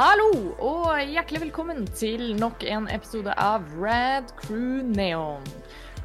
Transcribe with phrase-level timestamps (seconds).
[0.00, 0.30] Hallo
[0.64, 5.44] og hjertelig velkommen til nok en episode av Rad Crew Neon.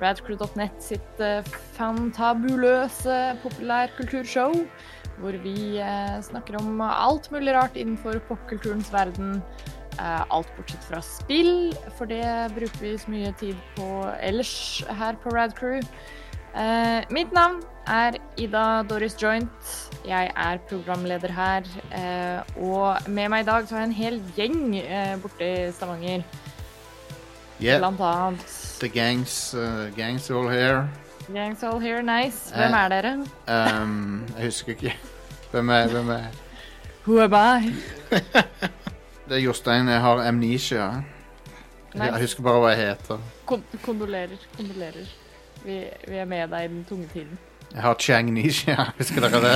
[0.02, 1.48] Radcrew.net sitt eh,
[1.78, 4.58] fantabuløse populærkulturshow,
[5.22, 9.40] hvor vi eh, snakker om alt mulig rart innenfor popkulturens verden.
[9.96, 13.88] Eh, alt bortsett fra spill, for det bruker vi så mye tid på
[14.20, 15.80] ellers her på Radcrew.
[16.56, 19.50] Eh, mitt navn er Ida Doris Joint.
[20.08, 21.66] Jeg er programleder her.
[21.92, 25.72] Uh, og med meg i dag så har jeg en hel gjeng uh, borte i
[25.72, 26.24] Stavanger.
[27.60, 28.46] Yeah, Blant annet
[28.80, 30.90] the gangs, uh, gangs all here.
[31.34, 32.54] Gangs all here, nice.
[32.56, 33.14] Hvem er dere?
[33.48, 34.96] Um, jeg husker ikke.
[35.52, 36.24] Hvem er, hvem er
[37.06, 37.74] Who am I?
[39.30, 39.88] Det er Jostein.
[39.88, 40.92] Jeg har amnesia.
[41.94, 42.06] Nice.
[42.06, 43.22] jeg husker bare hva jeg heter.
[43.46, 44.42] Kon kondolerer.
[44.58, 45.25] Kondolerer.
[45.66, 47.38] Vi, vi er med deg i den tunge tiden.
[47.74, 48.86] Jeg har changnesia.
[49.00, 49.56] Husker dere det?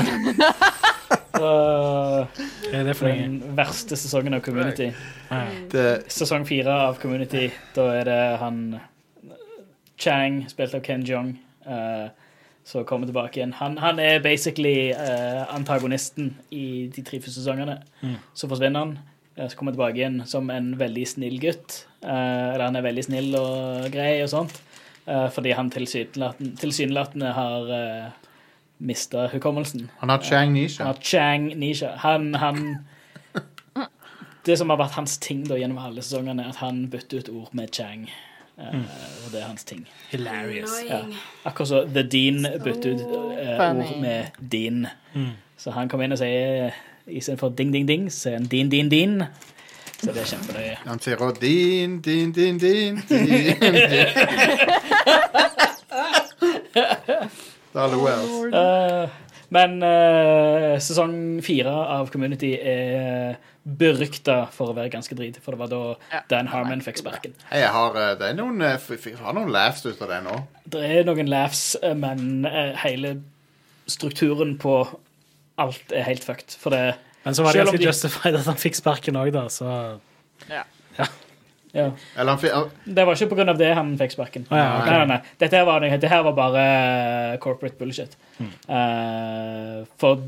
[1.39, 2.25] Uh,
[2.73, 4.89] Er det for den verste sesongen av Community?
[6.11, 8.63] Sesong fire av Community, da er det han
[9.99, 11.33] Chang, spilt av Ken Jeong,
[11.67, 12.07] uh,
[12.63, 13.53] som kommer tilbake igjen.
[13.59, 17.79] Han, han er basically uh, antagonisten i de tre første sesongene.
[18.03, 18.15] Mm.
[18.37, 18.93] Så forsvinner han.
[19.35, 21.81] eh, Så kommer han tilbake igjen som en veldig snill gutt.
[22.03, 24.61] Eh, eller han er veldig snill og grei og sånt.
[25.09, 28.11] Eh, fordi han tilsynelatende, har uh,
[28.79, 29.89] mista hukommelsen.
[29.99, 30.85] Han har Han changnesia.
[30.85, 31.95] har Chang Nisha.
[31.97, 32.77] Han, han
[34.45, 37.29] Det som har vært hans ting da gjennom alle sesongene, er at han bytter ut
[37.29, 38.05] ord med Chang.
[38.59, 38.75] Eh,
[39.25, 39.85] Og det er hans ting.
[40.11, 40.71] Hilarious.
[40.89, 41.01] Ja.
[41.45, 44.87] Akkurat så The Dean bytter ut uh, ord med Dean.
[45.13, 45.29] Mm.
[45.57, 46.71] Så han kommer inn og sier
[47.07, 49.23] istedenfor ding, ding, ding, så sier han din, din, din.
[49.99, 50.75] Så det er kjempeløye.
[50.85, 53.59] Han sier også din, din, din, din, din, din.
[57.73, 58.17] Da lo jeg.
[58.17, 58.49] altså.
[58.59, 59.09] Eh,
[59.53, 61.13] men eh, sesong
[61.45, 63.37] fire av Community er
[63.69, 65.81] berykta for å være ganske drit, for det var da
[66.13, 66.21] Ja.
[66.31, 67.33] Dan Harmon fikk sparken.
[67.53, 70.37] Jeg har, eh, det er noen, eh, jeg har noen laughs ut av det nå.
[70.69, 73.19] Det er noen laughs, eh, men eh, hele
[73.89, 74.87] strukturen på
[75.59, 76.55] alt er helt fucked.
[76.57, 79.45] For det Men så var det ganske de- justified at han fikk sparken òg, da,
[79.49, 79.99] så
[80.49, 80.63] Ja.
[81.73, 81.91] Ja.
[82.17, 83.53] Eller han fi- Det var ikke pga.
[83.57, 84.45] det han fikk sparken.
[84.49, 84.89] Ah, ja, okay.
[84.91, 85.21] Nei, nei, nei.
[85.39, 88.15] Dette her var, dette her var bare corporate bullshit.
[88.39, 90.21] Eh, for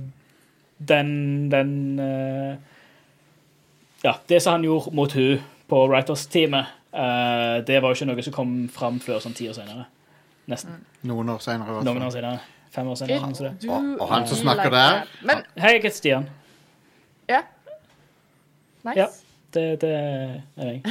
[0.77, 2.55] den, den uh,
[4.03, 8.23] Ja, det som han gjorde mot hun på Writers-teamet, uh, det var jo ikke noe
[8.25, 9.85] som kom fram før sånn ti år senere.
[10.49, 10.79] Nesten.
[11.05, 11.83] noen år senere.
[11.85, 12.39] Noen år senere.
[12.71, 13.19] Fem år senere.
[13.19, 13.33] Han.
[13.61, 15.03] Du Og- og han som snakker der?
[15.23, 16.29] Men Hei, jeg heter Stian.
[17.29, 17.41] ja.
[18.83, 18.97] Nice.
[18.97, 19.07] Ja.
[19.53, 20.81] Det, det er jeg.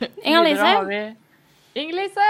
[0.00, 1.16] Inger-Lise.
[1.74, 2.28] Inger-Lise!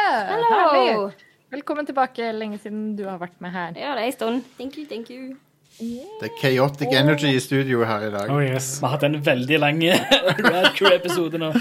[0.50, 1.10] Hallo.
[1.50, 2.32] Velkommen tilbake.
[2.32, 3.72] Lenge siden du har vært med her.
[3.78, 4.42] Ja, det er en stund.
[4.58, 5.36] Thank you, thank you.
[5.80, 8.30] Det er chaotic energy i studio her i dag.
[8.30, 8.80] Oh yes.
[8.80, 9.80] Vi har hatt en veldig lang
[10.46, 11.52] Rad Crew-episode nå.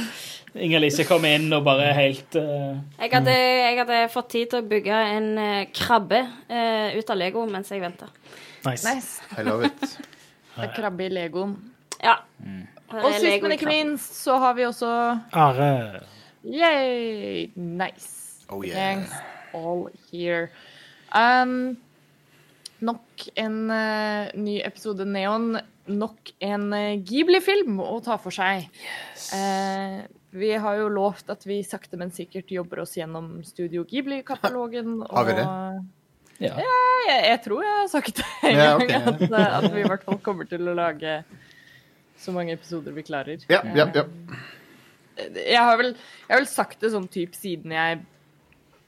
[0.57, 4.65] Inger-Lise kom inn og bare helt uh, Jeg hadde, jeg hadde fått tid til å
[4.65, 8.09] bygge en eh, krabbe uh, ut av Lego mens jeg venta.
[8.65, 8.81] Nice.
[8.81, 9.21] Nice.
[9.37, 9.85] I love it.
[10.55, 11.53] Det er krabbe i legoen.
[12.01, 12.17] Ja.
[12.41, 12.65] Mm.
[12.93, 14.89] Og sist, men ikke minst, så har vi også
[15.37, 16.01] Are.
[16.43, 17.49] Yay!
[17.55, 18.45] Nice.
[18.49, 18.75] Oh, yeah.
[18.75, 19.11] Thanks
[19.53, 20.49] all here.
[21.13, 21.77] Um,
[22.81, 25.59] nok en uh, ny episode Neon.
[25.89, 28.67] Nok en uh, Ghibli-film å ta for seg.
[29.33, 29.99] Eh,
[30.37, 34.99] vi har jo lovt at vi sakte, men sikkert jobber oss gjennom Studio Ghibli-katalogen.
[35.09, 35.47] Har vi det?
[35.47, 35.87] og-
[36.39, 36.53] Ja.
[36.55, 39.87] Jeg, jeg tror jeg har sagt det en Ja, gang, at, eh, at vi i
[39.89, 41.17] hvert fall kommer til å lage
[42.19, 43.43] så mange episoder vi klarer.
[43.51, 44.05] Ja, ja, ja.
[45.33, 48.01] jeg har vel, jeg har vel sagt det sånn typ siden jeg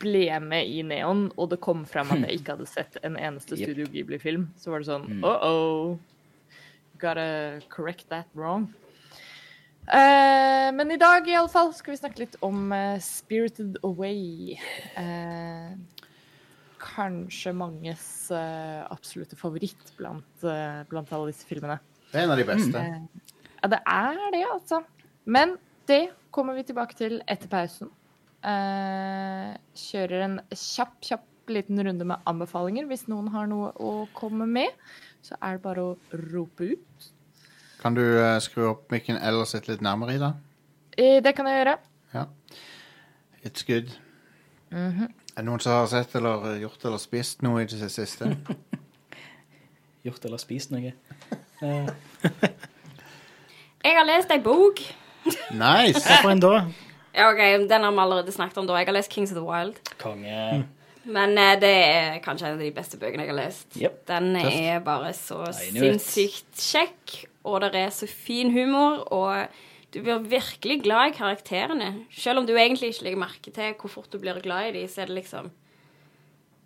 [0.01, 3.55] ble med i Neon, og det kom frem at jeg ikke hadde sett en eneste
[3.55, 3.69] Yep.
[3.69, 4.47] Studio Ghibli-film.
[4.57, 5.23] Så var det sånn Mm.
[5.23, 5.99] uh-oh.
[7.01, 8.73] Gotta correct that wrong.
[9.87, 14.57] Uh, men i dag i alle fall skal vi snakke litt om uh, Spirited Away.
[14.97, 15.77] Uh,
[16.81, 21.77] kanskje manges eh, absolutte favoritt blant, eh, blant alle disse filmene.
[22.11, 22.83] Det er en av de beste.
[22.83, 23.07] Mm.
[23.61, 24.81] Ja, det er det, altså.
[25.25, 25.55] Men
[25.87, 26.03] det
[26.33, 27.91] kommer vi tilbake til etter pausen.
[28.41, 32.87] Eh, kjører en kjapp, kjapp liten runde med anbefalinger.
[32.89, 34.73] Hvis noen har noe å komme med,
[35.25, 37.09] så er det bare å rope ut.
[37.81, 40.33] Kan du eh, skru opp mikken eller sitte litt nærmere i da?
[40.97, 41.77] Eh, det kan jeg gjøre.
[42.13, 42.27] Ja.
[43.41, 43.93] It's good.
[44.71, 45.09] Mhm.
[45.31, 48.33] Er det noen som har sett eller eh, gjort eller spist noe i det siste?
[50.05, 50.91] Gjort eller spist noe.
[51.61, 51.89] Eh,
[53.83, 54.79] Jeg har lest ei bok.
[55.53, 56.01] Nice!
[56.01, 56.53] Hvorfor en da?
[57.15, 58.77] Ja, ok, Den har vi allerede snakket om da.
[58.79, 59.79] Jeg har lest Kings of the Wild.
[60.01, 60.65] konge.
[61.03, 63.67] Men eh, det er kanskje en av de beste bøkene jeg har lest.
[63.81, 63.95] Yep.
[64.07, 66.01] Den er bare så I knew it.
[66.01, 69.47] sinnssykt kjekk og det er så fin humor, og
[69.93, 71.87] du blir virkelig glad i karakterene.
[72.13, 74.87] Selv om du egentlig ikke legger merke til hvor fort du blir glad i dem,
[74.87, 75.49] så er det liksom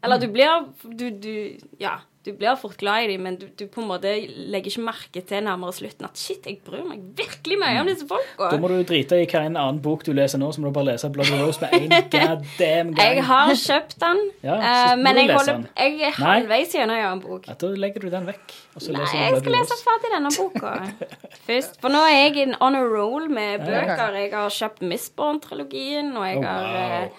[0.03, 1.95] Eller du blir du, du, Ja,
[2.25, 4.10] du blir fort glad i dem, men du, du på en måte
[4.50, 8.07] legger ikke merke til nærmere slutten at shit, jeg bryr meg virkelig mye om disse
[8.10, 8.48] folka.
[8.51, 10.75] Da må du drite i hva en annen bok du leser nå, så må du
[10.80, 13.01] bare lese Bloody Rose med en goddamn gang.
[13.16, 15.68] Jeg har kjøpt den, Ja, uh, men jeg, holder, den.
[15.77, 17.45] jeg er halvveis gjennom en bok.
[17.50, 18.57] Ja, da legger du den vekk.
[18.75, 20.74] Og så Nei, jeg skal lese ferdig denne boka
[21.48, 21.78] først.
[21.83, 24.18] For nå er jeg in on a roll med bøker.
[24.19, 27.10] Jeg har kjøpt Mistborn-trilogien, og jeg Oh, har wow.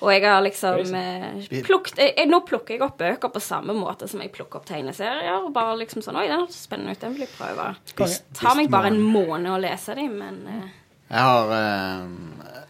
[0.00, 3.74] Eh, og jeg har liksom eh, plukket, jeg, Nå plukker jeg opp bøker på samme
[3.76, 5.44] måte som jeg plukker opp tegneserier.
[5.44, 7.02] Og bare liksom sånn Oi, den hørtes spennende ut.
[7.02, 7.70] Den vil jeg prøve.
[7.92, 8.10] Det
[8.40, 10.68] tar meg bare en måned å lese dem, men eh,
[11.10, 12.04] Jeg har eh,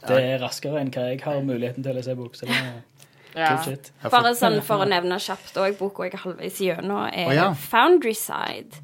[0.09, 2.39] Det er raskere enn hva jeg har muligheten til å lese bok.
[2.39, 2.79] Så det er
[3.31, 3.53] Ja.
[4.11, 7.45] Bare sånn for å nevne kjapt òg, boka jeg er halvveis gjennom, er oh, ja.
[7.71, 8.83] Foundry Side.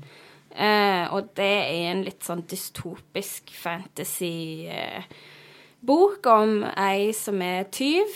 [0.56, 8.06] Eh, og det er en litt sånn dystopisk fantasy-bok om ei som er tyv.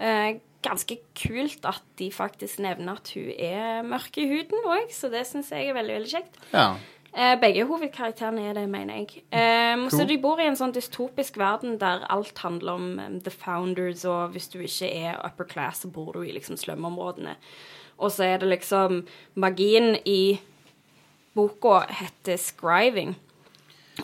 [0.00, 5.08] Eh, ganske kult at de faktisk nevner at hun er mørk i huden òg, så
[5.12, 6.40] det syns jeg er veldig, veldig kjekt.
[6.52, 6.74] Ja.
[7.10, 9.24] Eh, begge hovedkarakterene er det, mener jeg.
[9.34, 13.32] Um, Så de bor i en sånn dystopisk verden der alt handler om um, the
[13.34, 17.34] founders, og hvis du ikke er upper class, så bor du i liksom slumområdene.
[17.98, 19.02] Og så er det liksom
[19.34, 20.38] Magien i
[21.34, 23.16] boka heter scriving.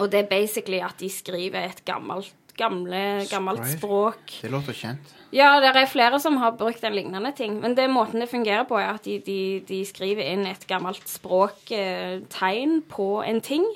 [0.00, 3.78] Og det er basically at de skriver et gammelt, gamle, gammelt Scribe.
[3.78, 4.34] språk.
[4.42, 5.14] Det låter kjent.
[5.34, 7.60] Ja, det er flere som har brukt en lignende ting.
[7.60, 11.08] Men det måten det fungerer på, er at de, de, de skriver inn et gammelt
[11.10, 13.66] språktegn på en ting.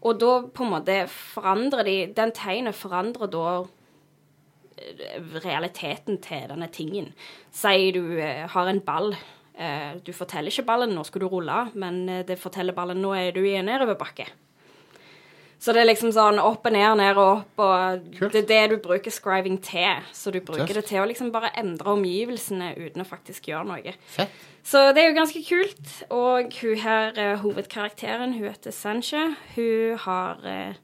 [0.00, 3.46] Og da på en måte forandrer de Den tegnet forandrer da
[4.78, 7.10] eh, realiteten til denne tingen.
[7.50, 9.16] Si du eh, har en ball.
[9.58, 13.12] Eh, du forteller ikke ballen 'nå skal du rulle', men eh, det forteller ballen 'nå
[13.14, 14.28] er du i en nedoverbakke'.
[15.58, 18.32] Så det er liksom sånn opp og ned, ned og opp, og Kult.
[18.32, 20.04] det er det du bruker scriving til.
[20.14, 20.74] Så du bruker Tøft.
[20.78, 23.94] det til å liksom bare endre omgivelsene uten å faktisk gjøre noe.
[24.14, 24.30] Fett.
[24.62, 25.94] Så det er jo ganske kult.
[26.14, 29.34] Og hun her, eh, hovedkarakteren, hun heter Sanche.
[29.56, 30.74] Hun har eh,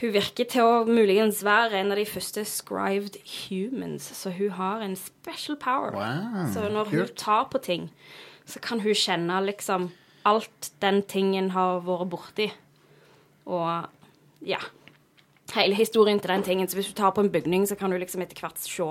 [0.00, 3.14] Hun virker til å muligens være en av de første scrived
[3.48, 5.92] humans, så hun har en special power.
[5.94, 7.90] Wow, så når hun tar på ting,
[8.44, 9.92] så kan hun kjenne liksom
[10.26, 12.50] alt den tingen har vært borti.
[13.46, 14.62] Og ja.
[15.54, 16.68] Hele historien til den tingen.
[16.68, 18.88] Så hvis du tar på en bygning, så kan du liksom etter hvert se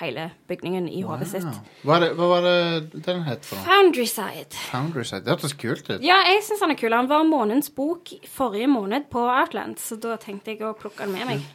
[0.00, 1.60] hele bygningen i hodet sitt.
[1.84, 3.66] Hva, er det, hva var det den het for noe?
[3.68, 4.50] Foundryside.
[4.50, 4.70] Foundryside.
[4.72, 5.22] Foundry Side.
[5.22, 6.02] Det hørtes kult ut.
[6.04, 6.96] Ja, jeg syns han er kul.
[6.96, 11.14] Han var månedens bok forrige måned på Outland, så da tenkte jeg å plukke han
[11.14, 11.46] med meg.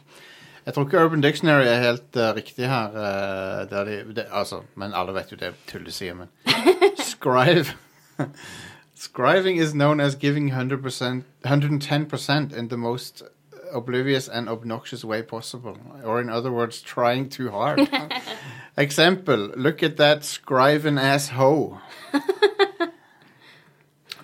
[0.64, 2.96] Jeg tror ikke Urban Dictionary er helt uh, riktig her.
[2.96, 6.32] Uh, der de, det, altså, men alle vet jo det er tullesier, men
[7.10, 7.76] Scrive
[9.00, 13.22] Scriving is known as giving 100%, 110% in the most
[13.72, 15.78] oblivious and obnoxious way possible.
[16.04, 17.88] Or in other words, trying too hard.
[18.76, 21.78] Example, Look at that scriven ass hoe.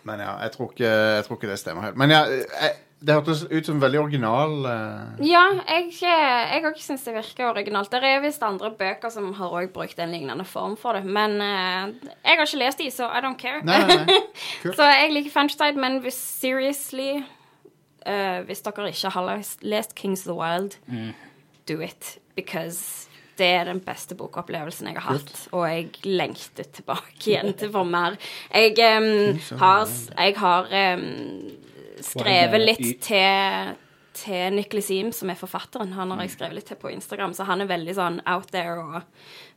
[0.04, 1.96] Men ja, jeg tror ikke, jeg tror ikke det stemmer helt.
[1.96, 4.54] Men ja, eh, det hørtes ut som veldig original.
[4.64, 5.24] uh...
[5.24, 7.90] Ja, jeg, jeg òg syns det virker originalt.
[7.92, 11.36] Det er visst andre bøker som har også brukt en lignende form for det, men
[11.42, 11.92] uh,
[12.24, 13.60] jeg har ikke lest de, så I don't care.
[13.68, 14.20] Nei, nei, nei.
[14.62, 14.72] Cool.
[14.78, 19.28] så jeg liker Fantaside, men hvis seriously uh, Hvis dere ikke har
[19.60, 20.78] lest, Kings of the Wild,
[21.68, 22.18] do it.
[22.36, 27.72] Because det er den beste bokopplevelsen jeg har hatt, og jeg lengter tilbake igjen til
[27.72, 28.16] for mer.
[28.54, 31.02] Jeg um, har, jeg har em,
[32.04, 33.74] skrevet litt til
[34.16, 35.92] til Nicholas Eam, som er forfatteren.
[35.92, 38.78] Han har jeg skrevet litt til på Instagram, så han er veldig sånn out there
[38.80, 39.02] og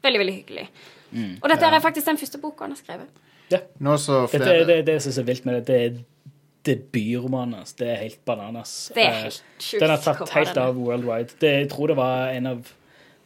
[0.04, 0.66] veldig, veldig hyggelig.
[1.40, 3.22] Og dette er faktisk den første boka han har skrevet.
[3.50, 3.62] Ja.
[3.98, 5.64] Så Dette er det, det jeg er vilt med det.
[5.70, 5.96] Det er
[6.70, 7.74] debutromanen hans.
[7.80, 8.92] Det er helt bananas.
[8.94, 9.80] Det er Eh, helt sjukt.
[9.82, 11.40] Den er tatt helt av worldwide.
[11.40, 12.76] Det, jeg tror det var en av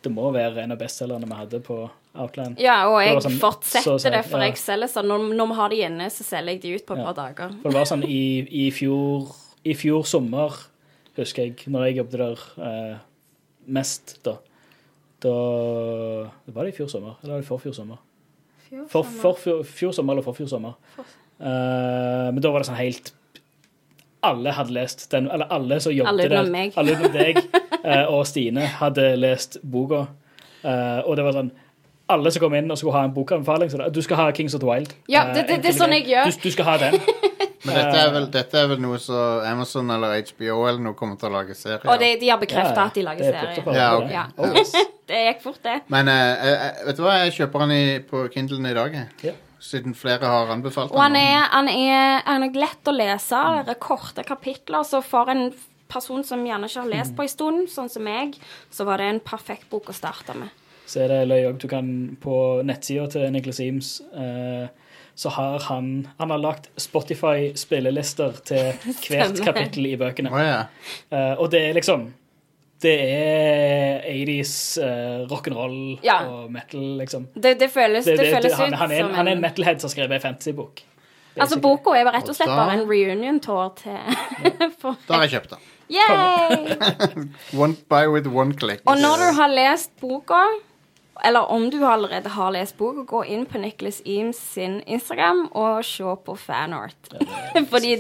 [0.04, 2.60] Det må være en av bestselgerne vi hadde på Outland.
[2.62, 4.46] Ja, og jeg sånn- så fortsetter si, det, for ja.
[4.52, 5.08] jeg selger sånn.
[5.10, 7.06] Når, når vi har de inne, så selger jeg de ut på et Ja.
[7.12, 7.56] par dager.
[7.64, 9.32] For det var sånn i, i fjor
[9.66, 10.52] I fjor sommer,
[11.18, 12.98] husker jeg, når jeg jobbet der eh,
[13.68, 14.36] mest, da
[15.24, 15.34] Da
[16.52, 17.16] Var det i fjor sommer?
[17.24, 17.98] Eller var det forfjor sommer?
[18.90, 20.74] For, for, fjor, fjor sommer eller forfjor sommer.
[21.40, 23.12] Eh, men da var det sånn helt
[24.24, 27.40] Alle hadde lest den, eller alle som jobbet Alle der, alle utenom deg
[27.84, 30.06] eh, og Stine, hadde lest boka.
[30.64, 31.52] Eh, og det var sånn
[32.10, 34.54] alle som kom inn og skulle ha en bokanbefaling, så da, du skal ha Kings
[34.54, 34.94] of the Wild.
[35.08, 36.26] Ja, Eh, det- det- det er sånn jeg gjør.
[36.32, 37.00] Du, du skal ha den.
[37.66, 41.16] Men dette er, vel, dette er vel noe så Amazon eller HBO eller noe kommer
[41.18, 42.00] til å lage serie Og av.
[42.20, 43.76] de, har bekrefta Ja, at de lager er serie.
[43.78, 44.12] Ja, det.
[44.12, 44.26] Ja.
[44.38, 44.74] Oh, yes.
[45.08, 45.82] Det gikk fort, det.
[45.92, 48.94] Men uh, uh, vet du hva, jeg kjøper den i, på Kindlen i dag.
[49.24, 49.32] Ja.
[49.64, 51.22] siden flere har anbefalt Og han den.
[51.24, 53.40] er, han, er, han er lett å lese.
[53.66, 54.84] Det er korte kapitler.
[54.84, 55.54] Så for en
[55.88, 58.36] person som gjerne ikke har lest på en stund, sånn som meg,
[58.72, 60.50] så var det en perfekt bok å starte med.
[60.86, 61.58] Så er det løye òg.
[61.64, 64.68] Du kan på nettsida til Nicholas Eames eh,
[65.16, 68.74] så har han Han har lagt Spotify-spillelister til
[69.10, 70.32] hvert kapittel i bøkene.
[70.34, 70.66] Oh, yeah.
[71.12, 72.08] Eh, og det er liksom
[72.84, 76.18] Det er 80s eh, rock'n'roll Ja.
[76.28, 77.28] og metal, liksom.
[77.34, 79.42] Det, det føles, det, Det- det- føles han, ut han, er, som han er en
[79.42, 80.82] metalhead som har skrevet ei fantasybok.
[81.40, 83.98] Altså, boka er rett og slett Og da- bare en reunion-tour til
[84.82, 85.60] for, Da har jeg kjøpt den.
[85.94, 86.76] Yay!
[87.64, 88.82] One by with one click.
[88.86, 90.44] Og når du har lest boka,
[91.22, 95.84] eller om du allerede har lest boka, gå inn på Nicholas Eames sin Instagram og
[95.86, 97.14] se på fanart.
[97.72, 97.96] Fordi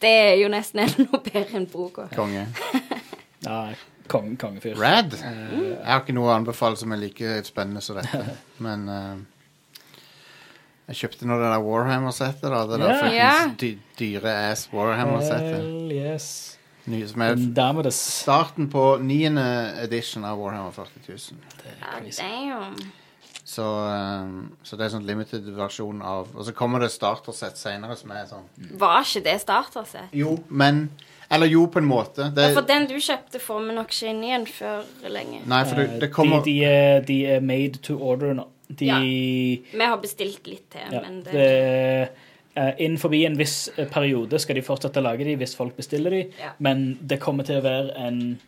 [0.00, 2.08] det er jo nesten enda bedre enn boka.
[2.16, 2.46] Konge.
[3.46, 3.76] Nei,
[4.08, 4.76] kong, kongefyr.
[4.80, 5.14] Rad.
[5.20, 8.36] Jeg har ikke noe å anbefale som er like spennende som dette.
[8.64, 9.16] Men uh,
[10.88, 12.48] jeg kjøpte nå det der Warhammer-settet.
[12.50, 13.40] da Det der yeah.
[13.50, 13.94] fuckings Ja.
[14.00, 15.60] dyre ass Warhammer-settet.
[15.60, 16.28] Hell yes.
[16.86, 17.96] Ny- Som er Damedes.
[18.22, 19.44] starten på niende
[19.82, 21.18] edition av Warhammer 40 000.
[21.80, 22.76] Ja, damn.
[23.46, 27.94] Så, um, så det er sånn limited versjon av Og så kommer det startersett senere
[27.96, 28.48] som er sånn
[28.80, 30.08] Var ikke det startersett?
[30.18, 30.88] Jo, men
[31.30, 32.26] Eller jo, på en måte.
[32.34, 35.40] Det, Ja, for den du kjøpte, får vi nok ikke inn igjen før lenge.
[35.46, 38.44] nei, for det, Eh, det kommer de, de, er, de er made to order nå.
[38.68, 38.98] De Ja.
[38.98, 39.78] ja.
[39.78, 42.10] Vi har bestilt litt til, men det, det
[42.56, 46.22] Innenfor en viss eh, periode skal de fortsette å lage de hvis folk bestiller de,
[46.40, 46.54] Ja.
[46.58, 48.38] men det kommer til å være en,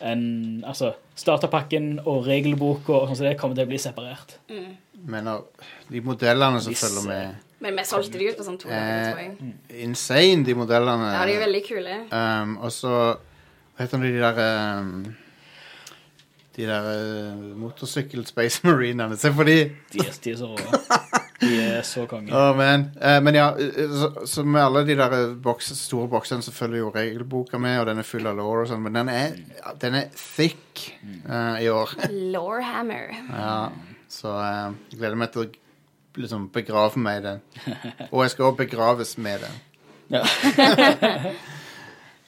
[0.00, 4.38] en Altså, starterpakken og regelboka og sånn som det kommer til å bli separert.
[5.04, 5.28] men
[5.90, 9.12] De modellene som Hvis, følger med Men vi solgte de ut på sånn to dager,
[9.12, 9.52] tror.
[9.84, 11.12] Insane, de modellene.
[11.14, 11.98] Ja, de er veldig kule.
[12.10, 12.94] Um, og så
[13.76, 14.40] Hva heter de der
[14.80, 15.14] um,
[16.56, 19.16] De der uh, motorsykkel Space Marinene.
[19.16, 19.58] Se på de!
[19.92, 20.58] De er, de er så rå.
[21.42, 22.30] De er så konge.
[22.30, 22.84] Å, man.
[23.02, 26.54] Eh, men ja, eh, så, så med alle de der eh, boks, store boksene så
[26.54, 29.34] følger jo regelboka med, og den er full av law og sånn, men den er,
[29.82, 31.96] den er thick eh, i år.
[32.36, 33.10] Lawhammer.
[33.32, 33.56] Ja,
[34.12, 35.50] så eh, jeg gleder meg til å
[36.22, 37.42] liksom begrave meg i den.
[38.12, 39.60] Og jeg skal også begraves med den.
[40.12, 40.24] Ja.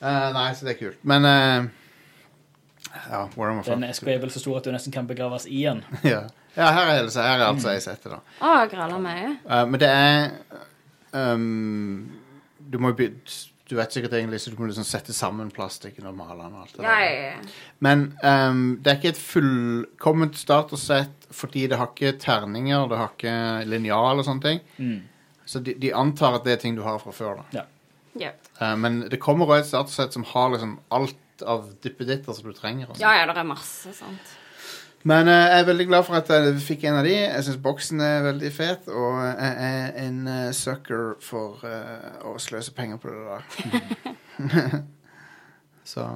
[0.04, 0.98] Eh, nei, så det er kult.
[1.08, 1.68] Men eh,
[3.10, 4.08] Ja, Warhammer Den 40.
[4.14, 5.82] er vel så stor at du nesten kan begraves i den.
[6.04, 6.22] ja.
[6.56, 8.20] ja, her er, det, her er altså jeg setter, da.
[8.40, 9.34] Å, gralla meg.
[9.48, 10.30] Uh, men det er
[11.12, 12.10] um,
[12.58, 13.08] Du må jo
[13.68, 16.64] Du vet sikkert egentlig så du må liksom sette sammen plastikken og male den og
[16.66, 17.04] alt det Ja, der.
[17.04, 17.52] ja, ja.
[17.84, 23.14] Men um, det er ikke et fullkomment startersett fordi det har ikke terninger, det har
[23.16, 24.60] ikke linjal og sånne ting.
[24.78, 25.00] Mm.
[25.48, 27.40] Så de, de antar at det er ting du har fra før.
[27.40, 27.62] da.
[27.62, 27.64] Ja.
[28.14, 28.52] Yep.
[28.60, 32.56] Uh, men det kommer også et startersett som har liksom alt av duppeditter som du
[32.56, 32.88] trenger.
[32.88, 33.02] og sånn.
[33.02, 34.34] ja, ja, det er masse sånt.
[35.04, 37.12] Men eh, jeg er veldig glad for at jeg fikk en av de.
[37.12, 42.38] Jeg syns boksen er veldig fet, og jeg er en eh, sucker for eh, å
[42.40, 44.78] sløse penger på det der.
[45.92, 46.06] Så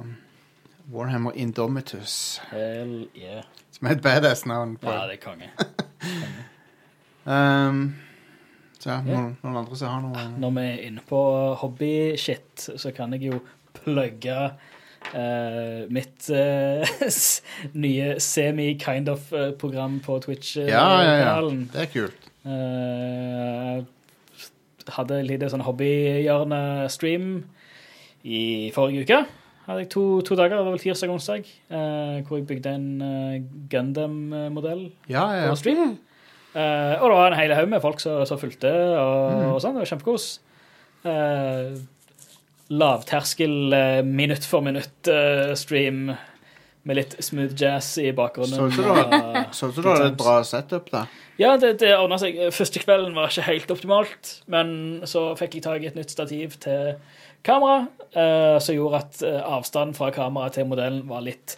[0.89, 3.45] Warhammer Indomitus, Hell yeah.
[3.69, 5.51] som er et badass-navn på Ja, det er konge.
[7.29, 7.83] um,
[8.79, 11.21] Så ja, noen, noen andre som har noe Når vi er inne på
[11.61, 13.43] hobbyshit, så kan jeg jo
[13.77, 14.39] plugge
[15.13, 16.97] eh, mitt uh,
[17.73, 20.25] nye semi-kind of-program på Ja, ja, ja.
[20.25, 21.63] Twitch-kanalen.
[21.73, 22.29] Det er kult.
[22.45, 23.85] Uh,
[24.95, 27.31] hadde et lite sånn hobbyhjørne-stream
[28.25, 29.19] i forrige uke.
[29.69, 32.71] Hadde jeg to, to dager, det var vel tirsdag og onsdag, eh, hvor jeg bygde
[32.73, 33.35] en uh,
[33.69, 35.57] Gundam-modell Ja, ja, på ja.
[35.61, 35.91] stream.
[36.57, 39.77] Eh, og det var en hel haug med folk som, som fulgte, og, og sånn.
[39.77, 40.29] Det var kjempekos.
[41.05, 41.77] Uh,
[42.69, 46.11] lavterskel minutt for minutt-stream
[46.87, 48.55] med litt smooth jazz i bakgrunnen.
[48.55, 51.05] Så ut som du hadde et bra setup, da.
[51.39, 52.39] ja, det, det ordna seg.
[52.55, 56.55] Første kvelden var ikke helt optimalt, men så fikk jeg tak i et nytt stativ
[56.63, 56.95] til
[57.45, 57.83] kamera,
[58.15, 61.55] uh, som gjorde at eh, avstanden fra kamera til modellen var litt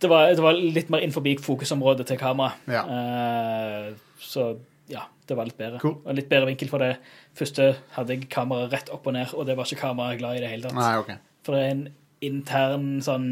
[0.00, 2.52] Det var, det var litt mer innenfor fokusområdet til kamera.
[2.68, 2.82] Ja.
[2.84, 4.50] Uh, så
[4.92, 5.80] ja, det var litt bedre.
[5.82, 5.96] Cool.
[6.06, 6.92] Og litt bedre vinkel for det.
[7.34, 10.42] Første hadde jeg kameraet rett opp og ned, og det var ikke kameraet glad i
[10.44, 10.78] det hele tatt.
[10.78, 11.14] Nei, OK.
[11.46, 11.86] For det er en
[12.26, 13.26] intern sånn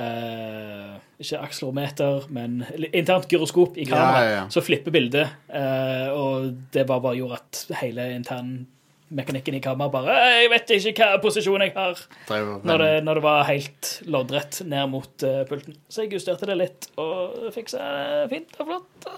[0.00, 2.60] uh, Ikke akslometer, men
[2.92, 5.32] internt gyroskop i kameraet Ja, ja, som flipper bildet.
[5.52, 10.72] uh, og det bare, bare gjorde at hele internmekanikken i kameraet bare «Eh, Jeg vet
[10.78, 12.00] ikke hva posisjon jeg har.
[12.30, 15.76] Når det, når det var helt loddrett ned mot uh, pulten.
[15.88, 17.84] Så jeg justerte det litt og fiksa
[18.24, 19.12] det fint og flott.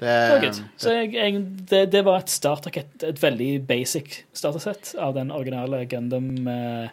[0.00, 5.30] Det, Så jeg, jeg, det, det var et starter, et, veldig basic startersett av den
[5.32, 6.88] originale Gundam eh,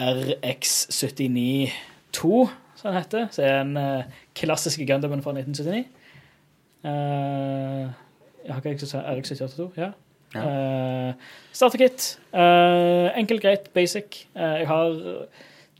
[0.00, 1.68] RX79-2,
[2.14, 3.28] som den heter.
[3.34, 5.84] Så er den eh, klassiske Gundamen fra 1979.
[6.84, 7.84] Eh,
[8.44, 9.90] jeg har ikke RX78, ja.
[10.34, 10.42] Ja.
[10.42, 11.14] Eh,
[11.54, 12.18] starterkit.
[12.34, 14.26] Uh, enkelt, greit, basic.
[14.34, 14.96] Eh, jeg har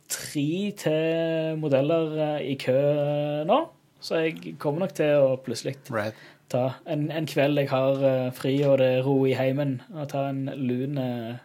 [0.08, 2.76] tre til modeller eh, i kø
[3.49, 3.58] nå,
[4.04, 6.18] så jeg kommer nok til å plutselig right.
[6.52, 10.11] ta en, en kveld jeg har uh, fri og det er ro i heimen, og
[10.12, 11.40] ta en lun uh,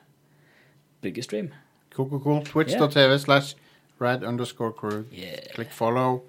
[1.06, 1.54] byggestream.
[1.96, 2.44] Cool, cool, cool.
[2.46, 3.56] Twitch.tv slash
[4.00, 5.06] rad underscore crew.
[5.12, 5.40] Yeah.
[5.56, 6.22] Klikk follow.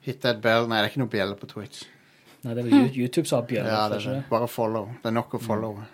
[0.00, 0.68] Hit that bell.
[0.70, 1.82] Nei, det er ikke noe bjelle på Twitch.
[2.44, 3.70] Nei, det er vel You- YouTube som har bjelle.
[3.70, 4.24] Ja, det er det.
[4.30, 4.88] Bare follow.
[5.02, 5.86] Det er nok å followe.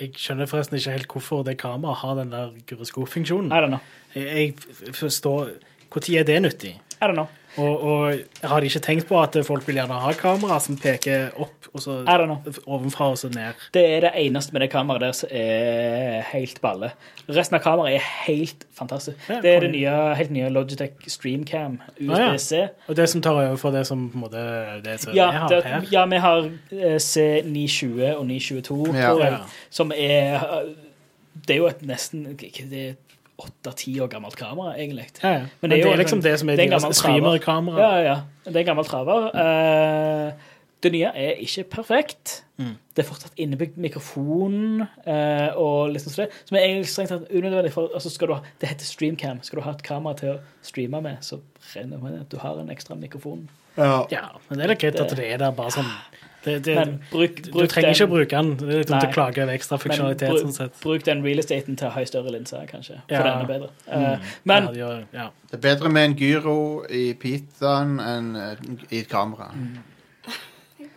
[0.00, 3.52] Jeg skjønner forresten ikke helt hvorfor det kameraet har den der gyroskopfunksjonen.
[3.52, 3.84] I don't know.
[4.14, 5.50] Jeg, jeg forstår
[5.92, 6.72] Når er det nyttig?
[7.00, 7.26] I don't know.
[7.56, 11.30] Og, og har de ikke tenkt på at folk vil gjerne ha kamera som peker
[11.40, 12.52] opp og så I don't know.
[12.66, 13.54] ovenfra og så ned?
[13.72, 16.90] Det er det eneste med det kameraet der som er helt balle.
[17.28, 19.16] Resten av kameraet er helt fantastisk.
[19.28, 22.28] Ja, Det er det nye, helt nye Logitech Streamcam Ah, ja.
[22.34, 22.60] USB-C.
[22.88, 24.44] Og det som tar over for det som på en måte
[24.84, 25.88] det som Ja, har det, her.
[25.92, 29.08] ja, vi har eh, C920 og 922, Ja.
[29.10, 29.38] tror jeg, Ja.
[29.70, 30.68] som er eh,
[31.46, 32.94] Det er jo et nesten det er
[33.38, 35.08] åtte-ti år gammelt kamera, egentlig.
[35.22, 35.38] Ja, ja.
[35.40, 36.96] Men Men, det er det jo er en- liksom det som er det er deres
[36.96, 37.78] streamerkamera.
[37.78, 38.16] Ja, ja.
[38.44, 39.30] Det er en gammel traver.
[39.34, 40.32] Uh,
[40.82, 42.44] det nye er ikke perfekt.
[42.58, 42.76] Mm.
[42.94, 46.32] Det er fortsatt innebygd mikrofon uh, og liksom sånn.
[46.48, 47.72] Som er egentlig strengt tatt unødvendig.
[47.74, 49.42] For, altså skal du ha, det heter streamcam.
[49.42, 51.40] Skal du ha et kamera til å streame med, så
[51.74, 53.48] regner jeg med at du har en ekstra mikrofon.
[53.76, 54.06] Ja.
[54.10, 55.90] Ja, men det er litt greit at det er der bare sånn
[56.46, 58.48] det, det, Men bruk, Du trenger den, ikke å bruke den.
[58.56, 59.10] Det er litt dumt Nei.
[59.10, 60.28] å klage over ekstra funksjonalitet.
[60.30, 60.74] bruk, sånn sett.
[60.82, 62.96] bruk den real estaten til å ha en større linse, kanskje.
[63.08, 63.22] For Ja.
[63.26, 63.68] den er bedre.
[63.86, 64.20] Eh, Mm.
[64.44, 65.26] men Ja, de gjør- ja.
[65.50, 66.56] Det er bedre med en gyro
[66.88, 68.56] i pitaen enn eh,
[68.90, 69.50] i et kamera.
[69.54, 69.78] Mm.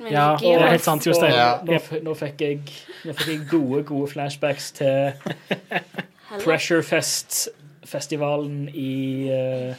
[0.09, 1.33] Ja, det er helt sant, Jostein.
[1.33, 1.59] Ja.
[1.61, 2.59] nå, nå, fikk jeg,
[3.05, 5.11] nå fikk jeg gode, gode flashbacks til
[6.45, 9.73] Pressurefest-festivalen i, uh,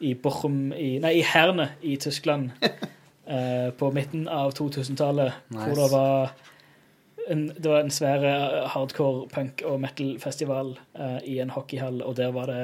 [0.00, 2.50] i Bochum i, Nei, i Herne i Tyskland
[3.28, 5.32] eh, på midten av 2000-tallet.
[5.48, 5.64] Nice.
[5.64, 6.32] Hvor det var
[7.28, 12.16] en, det var en svær eh, hardcore punk- og metal-festival eh, i en hockeyhall, og
[12.16, 12.62] der var det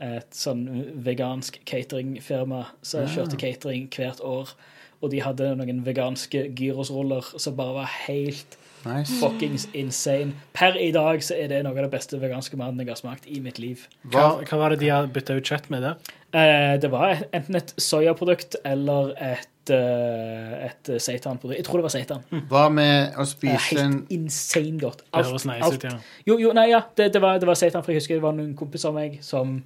[0.00, 0.62] et sånn
[1.04, 4.54] vegansk cateringfirma som kjørte catering hvert år.
[5.00, 9.12] Og de hadde noen veganske gyrosruller som bare var helt Nice.
[9.20, 10.32] fuckings insane.
[10.56, 13.26] Per i dag så er det noe av det beste veganske maten jeg har smakt
[13.28, 13.82] i mitt liv.
[14.08, 15.98] Hva, Hva, var det de har bytta ut kjøtt med der?
[16.32, 21.58] Eh, det var enten et soyaprodukt eller et, eh, et seitanprodukt.
[21.58, 22.24] Jeg tror det var seitan.
[22.48, 25.04] hva med å spise en helt insane godt.
[25.04, 25.74] Det Alt, høres nice alt.
[25.84, 25.98] ut, ja.
[26.26, 28.32] Jo, jo, nei, ja, det, det, var, det var seitan, for jeg husker det var
[28.38, 29.58] noen kompiser av meg som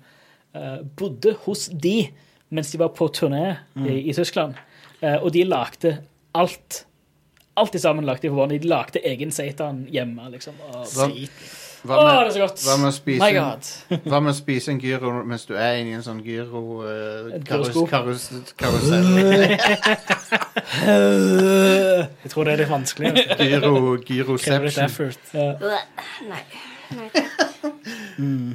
[0.55, 2.09] eh, bodde hos de
[2.55, 4.55] mens de var på turné i, i Tyskland.
[5.03, 5.99] Eh, og de lagde
[6.35, 6.85] alt.
[7.57, 8.59] Alt sammenlagt i lagde de.
[8.59, 10.55] De lagde egen seitan hjemme, liksom.
[10.73, 11.29] Åh, Hva, med,
[11.85, 12.61] Å, det er så godt!
[12.65, 13.65] hva med å spise My en- God.
[14.11, 17.45] hva med å spise en gyro mens du er inni en sånn gyro uh, Et
[17.45, 17.91] karus, gyroskop.
[17.93, 18.23] karus,
[18.57, 19.05] karusell?
[22.25, 23.11] Jeg tror det er litt vanskelig.
[23.13, 23.45] altså.
[23.51, 24.85] Gyro, Krever litt gyroception.
[24.85, 25.25] effort.
[25.35, 25.53] Øh,
[26.31, 26.43] Nei.
[26.95, 27.29] Nei takk.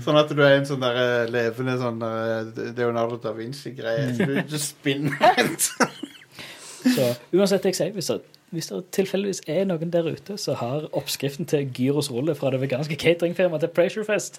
[0.05, 4.09] Sånn at du er en sånn der eh, levende sånn der, Leonardo da Vinci-greie.
[4.17, 5.69] Så Du, du spinner helt.
[6.95, 10.55] Så uansett det jeg sier, hvis det, hvis det tilfeldigvis er noen der ute som
[10.59, 14.33] har oppskriften til gyros rulle fra det veganske cateringfirmaet til Pressurefest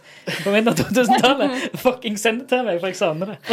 [0.44, 1.50] på midten av 2000-tallet,
[1.84, 3.38] fucking send det til meg, for jeg savner det.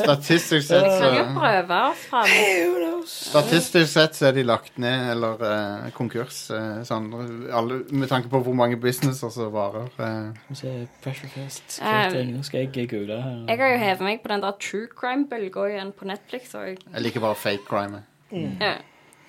[0.00, 1.08] Statistisk sett så.
[3.04, 6.44] Statistisk sett så er de lagt ned eller eh, konkurs.
[6.54, 7.10] eh, sånn,
[7.52, 9.88] alle, med tanke på hvor mange businesser som varer.
[9.98, 10.30] eh.
[10.56, 10.66] Så
[11.04, 13.44] Pressurefest catering, nå skal jeg google her.
[13.50, 16.42] Jeg har jo hevet meg på den der true crime-bølga igjen på Netflix.
[16.54, 17.98] Og jeg, Jeg liker bare fake crime.
[18.32, 18.74] Ja.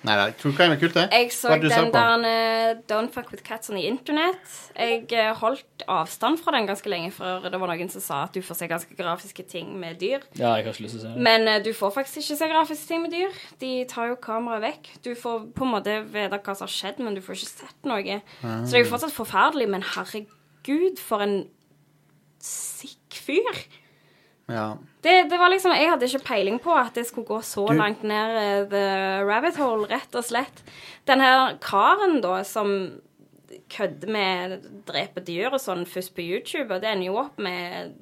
[0.06, 1.06] Nei, da, true crime er kult, det.
[1.10, 4.52] jeg så Hva den der eh, Don't Fuck With Cats on the Internet.
[4.76, 8.36] Jeg eh, holdt avstand fra den ganske lenge, for det var noen som sa at
[8.36, 10.22] du får se ganske grafiske ting med dyr.
[10.38, 11.24] Ja, jeg har ikke lyst til å se det.
[11.26, 13.40] Men eh, du får faktisk ikke se grafiske ting med dyr.
[13.62, 14.92] De tar jo kameraet vekk.
[15.08, 17.90] Du får på en måte vite hva som har skjedd, men du får ikke sett
[17.90, 18.20] noe.
[18.44, 21.40] Så det er jo fortsatt forferdelig, men herregud, for en
[22.46, 23.66] sikk fyr.
[24.48, 24.76] Ja.
[25.02, 27.74] Det, det var liksom, Jeg hadde ikke peiling på at det skulle gå så Du-
[27.78, 28.84] langt ned eh, the
[29.26, 30.62] rabbit hole, rett og slett.
[31.06, 33.00] Den her karen da, som
[33.70, 37.94] kødder med drepe dyr og sånn først på YouTube, og det ender jo opp med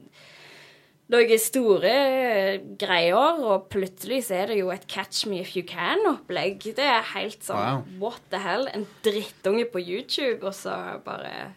[1.13, 5.63] noen store eh, greier, og plutselig så er det jo et Catch Me If You
[5.69, 6.63] Can-opplegg.
[6.77, 7.85] Det er helt sånn Wow.
[8.01, 8.67] what the hell?
[8.73, 11.53] En drittunge på YouTube, og så bare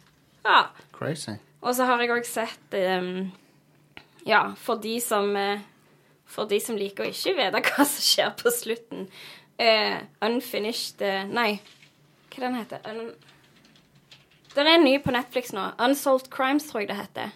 [0.46, 0.66] Ja.
[0.94, 1.36] Crazy.
[1.62, 3.32] Og så har jeg òg sett um,
[4.28, 5.64] Ja, for de som eh,
[6.28, 9.08] For de som liker å ikke vite hva som skjer på slutten.
[9.58, 11.56] Uh, unfinished eh, Nei,
[12.30, 13.08] hva den heter Un
[14.52, 15.64] Det er en ny på Netflix nå.
[15.82, 17.32] Unsolved Crimes, tror jeg det heter.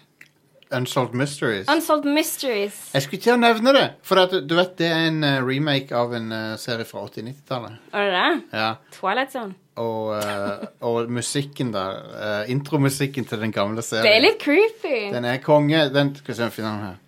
[0.72, 1.66] Unsolved Mysteries.
[1.70, 2.78] Unsolved Mysteries.
[2.94, 6.14] Jeg skulle til å nevne det, for at, du vet det er en remake av
[6.16, 7.76] en serie fra 80-90-tallet.
[7.92, 8.58] Er det det?
[8.58, 8.70] Ja.
[8.96, 9.61] Twilight Zone.
[9.80, 14.04] Og, uh, og musikken der, uh, intromusikken til den gamle serien.
[14.04, 14.98] Det er litt creepy.
[15.14, 15.86] Den er konge.
[15.94, 16.98] Den skal vi se om jeg finner den her.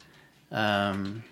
[0.54, 1.22] Um,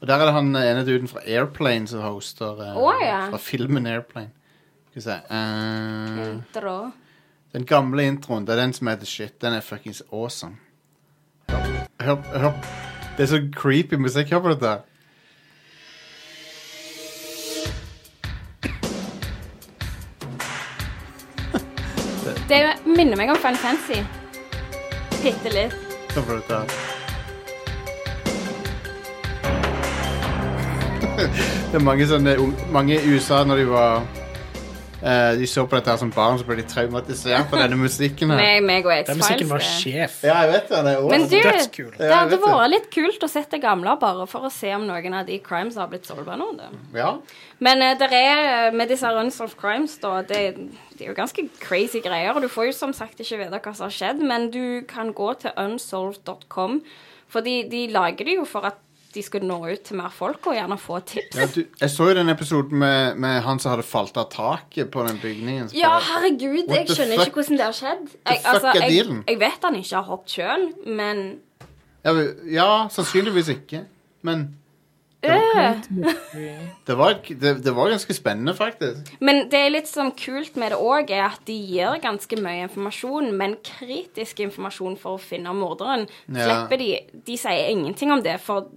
[0.00, 3.28] og der er det han ene duden fra Airplane som hoster Uh, oh, ja.
[3.30, 4.30] fra filmen Airplane.
[4.90, 6.90] Skal vi se uh, Intro.
[7.52, 9.42] Den gamle introen, det er den som heter shit.
[9.42, 10.56] Den er fuckings awesome.
[11.50, 11.66] Hør,
[12.00, 12.52] hør, hør.
[13.16, 14.30] Det er så creepy musikk.
[14.30, 14.78] Hør på dette.
[22.50, 24.00] Det minner meg om Fun Fancy.
[25.22, 25.74] Bitte litt.
[26.16, 26.56] Hør på dette.
[31.70, 32.32] det er mange sånne
[32.74, 34.02] Mange i USA når de var
[35.02, 38.30] eh, De så på dette her som barn, så ble de traumatisert av denne musikken
[38.30, 38.36] her.
[38.40, 39.84] Meg, meg og Den musikken var X-Files.
[39.84, 39.92] det.
[39.94, 40.18] sjef.
[40.28, 40.82] Ja, jeg vet det.
[40.84, 41.28] det er Men awesome.
[41.30, 41.90] du, Dødskul.
[41.90, 42.52] det Ja, jeg hadde vet det.
[42.54, 45.76] vært litt kult å sette gamle bare for å se om noen av de crimes
[45.76, 46.50] har blitt solva nå.
[46.94, 47.14] Ja.
[47.60, 50.56] Men uh, det er eh, med disse unsolved crimes, da, det,
[50.96, 52.32] det er jo ganske crazy greier.
[52.34, 55.12] Og du får jo som sagt ikke vite hva som har skjedd, men du kan
[55.12, 56.80] gå til unsolved.com,
[57.30, 58.78] for de, de lager det jo for at
[59.14, 61.36] de skulle nå ut til mer folk og gjerne få tips.
[61.38, 64.90] Ja, du, jeg så jo den episoden med, med han som hadde falt av taket
[64.94, 65.70] på den bygningen.
[65.74, 67.30] Ja, herregud, What jeg skjønner fuck?
[67.30, 68.08] ikke hvordan det har skjedd.
[68.14, 71.24] Jeg, altså, jeg, jeg vet han ikke har hoppet sjøl, men
[72.04, 72.14] ja,
[72.48, 73.84] ja, sannsynligvis ikke.
[74.22, 74.46] Men
[75.24, 75.82] øh.
[76.86, 79.12] det var, det, det var ganske spennende, faktisk.
[79.20, 82.64] Men det er litt sånn kult med det òg, er at de gir ganske mye
[82.68, 86.06] informasjon, men kritisk informasjon for å finne morderen.
[86.28, 86.46] Ja.
[86.46, 86.90] Slipper de
[87.26, 88.70] De sier ingenting om det, for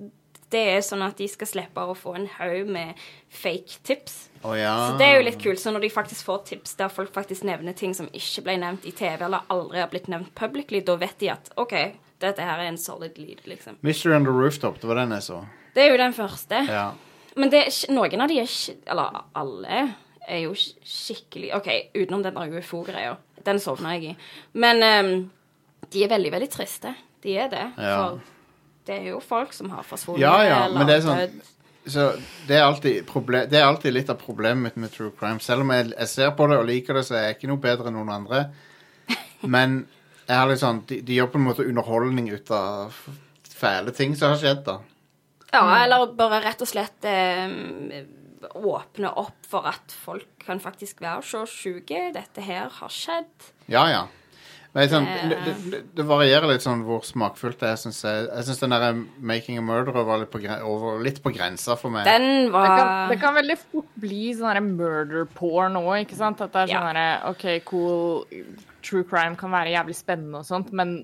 [0.53, 2.99] det er sånn at de skal slippe å få en haug med
[3.33, 4.17] fake tips.
[4.43, 4.73] Oh, ja.
[4.87, 5.61] Så det er jo litt kult.
[5.61, 8.85] Så når de faktisk får tips der folk faktisk nevner ting som ikke ble nevnt
[8.89, 11.75] i TV, eller aldri har blitt nevnt publicly, da vet de at OK,
[12.23, 13.79] dette her er en solid lead, liksom.
[13.81, 15.41] Mystery on the Rooftop, det var den jeg så.
[15.73, 16.63] Det er jo den første.
[16.69, 16.87] Ja.
[17.39, 18.51] Men det, noen av de er
[18.93, 19.77] Eller alle
[20.23, 23.15] er jo skikkelig OK, utenom den der UFO-greia.
[23.43, 24.27] Den sovna jeg i.
[24.55, 25.15] Men um,
[25.91, 26.93] de er veldig, veldig triste.
[27.25, 27.65] De er det.
[27.75, 27.97] Ja.
[27.97, 28.21] For
[28.85, 31.49] det er jo folk som har forsvunnet Ja, ja, eller men det er sånn- dødd.
[31.93, 32.03] Så
[32.47, 35.39] det er, alltid proble- det er alltid litt av problemet mitt med true crime.
[35.43, 37.59] Selv om jeg, jeg ser på det og liker det, så er jeg ikke noe
[37.65, 38.45] bedre enn noen andre.
[39.55, 39.81] Men
[40.27, 42.95] jeg har litt sånn, de, de gjør på en måte underholdning ut av
[43.51, 44.77] fæle ting som har skjedd, da.
[45.51, 47.51] Ja, eller bare rett og slett eh,
[48.55, 52.13] åpne opp for at folk kan faktisk være så sjuke.
[52.15, 53.51] Dette her har skjedd.
[53.71, 54.05] Ja, ja.
[54.73, 55.29] Men sånn, Eh.
[55.29, 58.25] det, det, det varierer litt sånn hvor smakfullt det er, syns jeg.
[58.25, 61.93] Jeg syns den der 'Making a Murderer' var litt på, over, litt på grensa for
[61.93, 62.05] meg.
[62.05, 66.41] Den Det kan, det kan veldig fort bli sånn murder porn òg, ikke sant?
[66.41, 66.93] At det er sånn Ja.
[66.93, 68.25] derre OK, cool,
[68.81, 71.03] true crime kan være jævlig spennende og sånt, men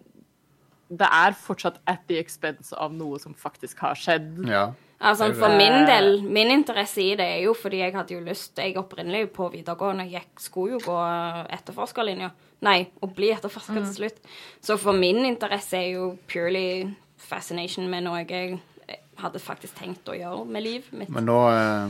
[0.90, 4.48] det er fortsatt at the expense av noe som faktisk har skjedd.
[4.50, 4.72] Ja.
[5.00, 8.58] Altså, for min del, min interesse i det er jo fordi jeg hadde jo lyst
[8.58, 10.98] Jeg opprinnelig på videregående gikk, skulle jo gå
[11.54, 12.32] etterforskerlinja.
[12.62, 13.86] Nei, å bli etterforsker Mm.
[13.86, 14.18] til slutt.
[14.62, 18.60] Så for min interesse er jo purely fascination med noe jeg
[19.20, 21.10] hadde faktisk tenkt å gjøre med livet mitt.
[21.10, 21.88] Men nå, eh,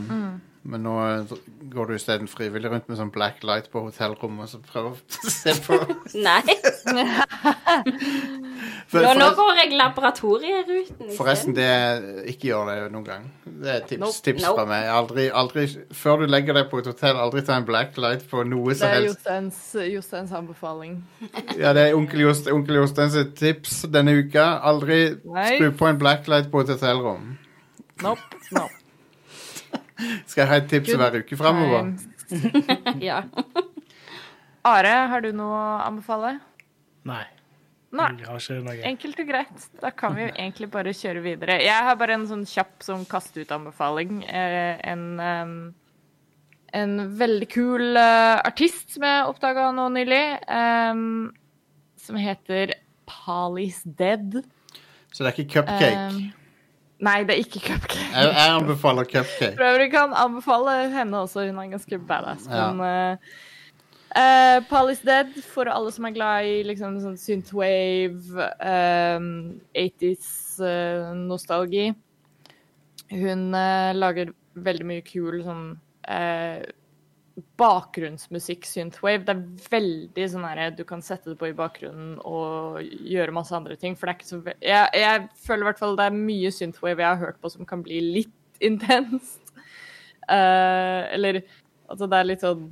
[0.64, 1.24] men nå eh,
[1.72, 4.96] går du isteden frivillig rundt med sånn black light på hotellrommet og så prøver å
[5.40, 5.78] se på
[6.14, 6.42] Nei,
[8.90, 11.66] For, nå, nå går jeg laboratorieruten forresten, det
[12.32, 13.28] ikke gjør det noen gang.
[13.46, 14.16] Det er tips, Nope.
[14.26, 14.56] tips Nope.
[14.56, 14.88] fra meg.
[14.90, 18.74] Aldri, aldri, før du legger deg på et hotell, aldri ta en blacklight på noe
[18.74, 19.22] som helst.
[19.22, 20.98] Det er Josteins anbefaling.
[21.54, 24.48] Ja, det er onkel, Jost, onkel Jostein tips denne uka.
[24.72, 25.48] Aldri Nei.
[25.54, 27.36] skru på en blacklight på et hotellrom.
[28.02, 28.42] Nope.
[28.50, 28.74] nope.
[30.26, 31.92] Skal jeg ha et tips Good hver uke framover?
[33.10, 33.22] Ja.
[34.66, 36.40] Are, har du noe å anbefale?
[37.08, 37.24] Nei.
[37.90, 38.10] Nei.
[38.86, 39.64] Enkelt og greit.
[39.82, 41.58] Da kan vi jo egentlig bare kjøre videre.
[41.64, 44.20] Jeg har bare en sånn kjapp sånn kast-ut-anbefaling.
[44.30, 45.06] Eh, en,
[46.78, 51.08] en veldig kul eh, artist som jeg oppdaga nå nylig, ehm,
[51.98, 52.76] som heter
[53.10, 54.38] Palis Dead.
[55.10, 56.30] Så det er ikke cupcake.
[57.00, 57.96] Nei, det er ikke Cupcake.
[58.12, 59.54] Jeg, jeg anbefaler cupcake.
[59.56, 62.44] Prøver kan anbefale henne også, hun er ganske badass.
[62.46, 62.68] Ja.
[62.76, 63.24] Men
[64.14, 69.60] eh, eh, Paul is Dead for alle som er glad i liksom sånn synthwave, um,
[69.74, 71.86] 80s-nostalgi.
[73.10, 75.78] hun uh, lager veldig mye kul sånn
[76.10, 76.62] eh,
[77.60, 79.24] bakgrunnsmusikk, synthwave.
[79.26, 83.54] Det er veldig sånn herre Du kan sette det på i bakgrunnen og gjøre masse
[83.56, 83.96] andre ting.
[83.96, 87.04] For det er ikke så jeg, jeg føler i hvert fall det er mye synthwave
[87.04, 88.36] jeg har hørt på som kan bli litt
[88.70, 89.42] intenst.
[90.28, 91.42] Eh, eller
[91.90, 92.64] altså det er litt sånn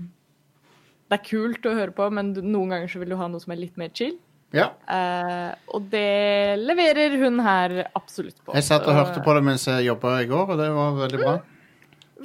[1.09, 3.55] Det er kult å høre på, men noen ganger så vil du ha noe som
[3.55, 4.19] er litt mer chill.
[4.57, 4.71] Ja.
[4.89, 8.55] Eh, og det leverer hun her absolutt på.
[8.57, 11.21] Jeg satt og hørte på det mens jeg jobba i går, og det var veldig
[11.23, 11.35] bra.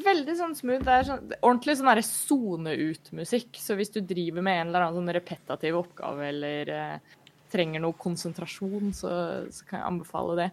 [0.04, 0.86] Veldig sånn smooth.
[0.86, 3.60] Det er sånn, ordentlig sånn sone ut-musikk.
[3.62, 7.20] Så hvis du driver med en eller annen sånn repetativ oppgave eller eh,
[7.54, 9.12] trenger noe konsentrasjon, så,
[9.54, 10.50] så kan jeg anbefale det.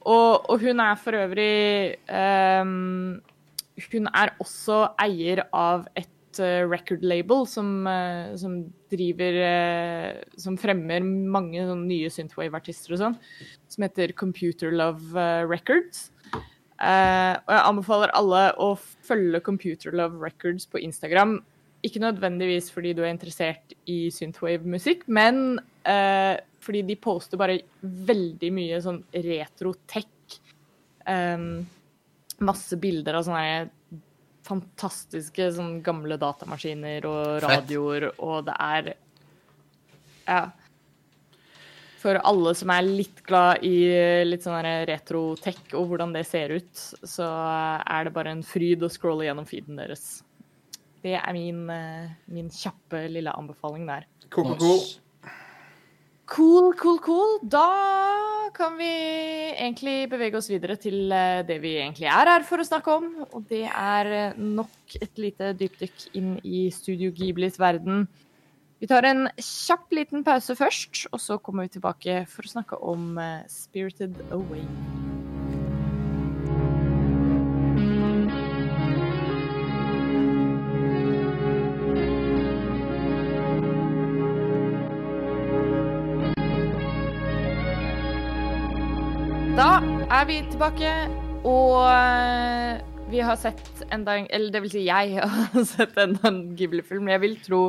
[0.00, 3.18] Og, og hun er for øvrig um,
[3.90, 6.08] Hun er også eier av et
[6.70, 8.56] record label som, eh, som
[8.92, 13.16] driver eh, Som fremmer mange sånne nye synthwave-artister og sånn,
[13.70, 16.08] som heter Computer Love eh, Records.
[16.80, 18.72] Eh, og jeg anbefaler alle å
[19.06, 21.38] følge Computer Love Records på Instagram.
[21.84, 28.50] Ikke nødvendigvis fordi du er interessert i synthwave-musikk, men eh, fordi de poster bare veldig
[28.56, 30.08] mye sånn retro-tech.
[31.08, 31.64] Um,
[32.44, 33.70] masse bilder av sånne
[34.46, 37.50] fantastiske sånn gamle datamaskiner og Fett.
[37.50, 38.94] radioer, og det er
[40.28, 40.50] Ja.
[42.00, 46.72] For alle som er litt glad i litt sånn retro-tech og hvordan det ser ut,
[47.04, 47.26] så
[47.84, 50.22] er det bare en fryd å scrolle gjennom feeden deres.
[51.02, 54.06] Det er min, eh, min kjappe lille anbefaling der.
[54.30, 54.80] Cool, cool,
[56.30, 56.72] cool.
[56.80, 57.38] Cool, cool.
[57.42, 57.66] Da
[58.56, 58.90] kan vi
[59.54, 63.10] egentlig bevege oss videre til eh, det vi egentlig er her for å snakke om.
[63.30, 68.06] Og det er eh, nok et lite dypdykk inn i Studio Ghiblis verden.
[68.80, 72.80] Vi tar en kjapp liten pause først, og så kommer vi tilbake for å snakke
[72.80, 74.64] om eh, Spirited Away.
[90.20, 90.90] Er vi tilbake,
[91.48, 92.80] og eh,
[93.10, 97.08] vi har sett enda en Eller det vil si, jeg har sett enda en Ghibli-film.
[97.10, 97.62] Jeg vil tro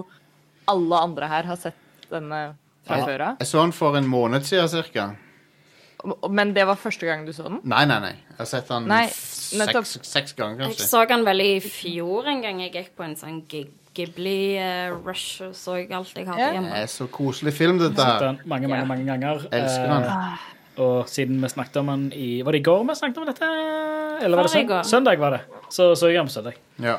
[0.72, 1.78] alle andre her har sett
[2.12, 2.42] denne
[2.86, 3.06] fra Ja.
[3.08, 3.38] før av.
[3.42, 5.10] Jeg så den for en måned siden cirka.
[6.34, 7.60] Men det var første gang du så den?
[7.70, 8.14] Nei, nei, nei.
[8.32, 12.42] Jeg har sett den Nei, seks, seks ganger, Jeg så den vel i fjor en
[12.42, 13.44] gang jeg gikk på en sånn
[13.94, 16.48] Ghibli-rush, og så alt jeg hadde Ja.
[16.50, 16.74] Det hjemme.
[16.82, 18.20] er så koselig film, dette her.
[18.46, 18.86] mange, mange, Ja.
[18.86, 19.46] mange ganger.
[19.52, 20.38] Elsker Eh, den.
[20.78, 23.50] Og siden vi snakket om den i Var det i går vi snakket om dette?
[24.22, 24.86] Eller var det søndag?
[24.86, 25.42] Søndag var det.
[25.70, 26.54] Så så jeg den på søndag.
[26.80, 26.98] Ja.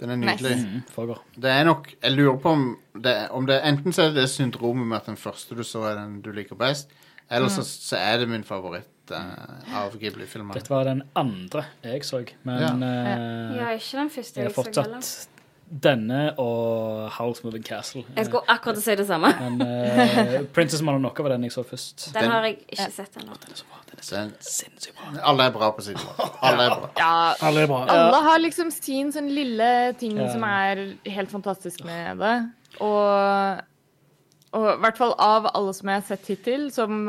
[0.00, 0.56] Den er nydelig.
[0.56, 0.66] Nice.
[0.96, 1.14] Mm.
[1.42, 2.64] Det er nok Jeg lurer på om
[3.02, 6.00] det, om det Enten så er det syndromet med at den første du så, er
[6.00, 6.90] den du liker best,
[7.30, 10.54] eller så, så er det min favoritt eh, av Ghibli-filmer.
[10.58, 14.58] Dette var den andre jeg så, men eh, Ja, ikke den første jeg jeg heller.
[14.58, 15.28] fortsatt
[15.70, 18.04] denne og Howl's Moving Castle.
[18.16, 19.30] Jeg skulle akkurat si det samme.
[19.40, 22.10] Men uh, Princess Mononoke var den jeg så først.
[22.14, 23.34] Den Den- har jeg ikke sett ennå.
[23.42, 23.80] Den er så bra.
[23.90, 25.20] Den er så sinnssykt bra.
[25.30, 26.28] alle er bra på sin måte.
[26.42, 26.90] Alle er bra.
[26.98, 27.80] Ja, Alle er bra.
[27.88, 30.30] alle har liksom sin sånn lille ting Ja.
[30.32, 32.34] som er helt fantastisk med det.
[32.80, 33.60] Og,
[34.54, 37.08] og i hvert fall av alle som jeg har sett hittil, som,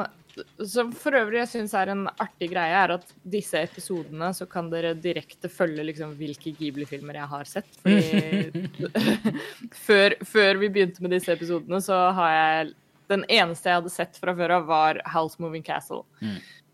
[0.68, 4.70] som for øvrig jeg syns er en artig greie, er at disse episodene så kan
[4.72, 7.70] dere direkte følge liksom hvilke Ghibli-filmer jeg har sett.
[7.84, 8.66] Fordi
[9.88, 12.74] før, før vi begynte med disse episodene, så har jeg
[13.08, 16.04] Den eneste jeg hadde sett fra før av, var House Moving Castle.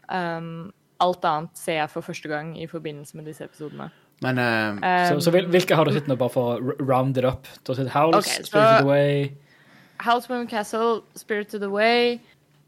[0.08, 0.72] Um,
[1.04, 3.90] alt annet ser jeg for første gang i forbindelse med disse episodene.
[4.24, 7.18] Men eh, Så, Um, så hvil- hvilke har du sett nå, bare for å round
[7.18, 7.48] it up?
[7.66, 9.32] Du har sett Howls, Spirit of Spirited Away
[10.02, 12.20] House Moving Castle, Spirited Away,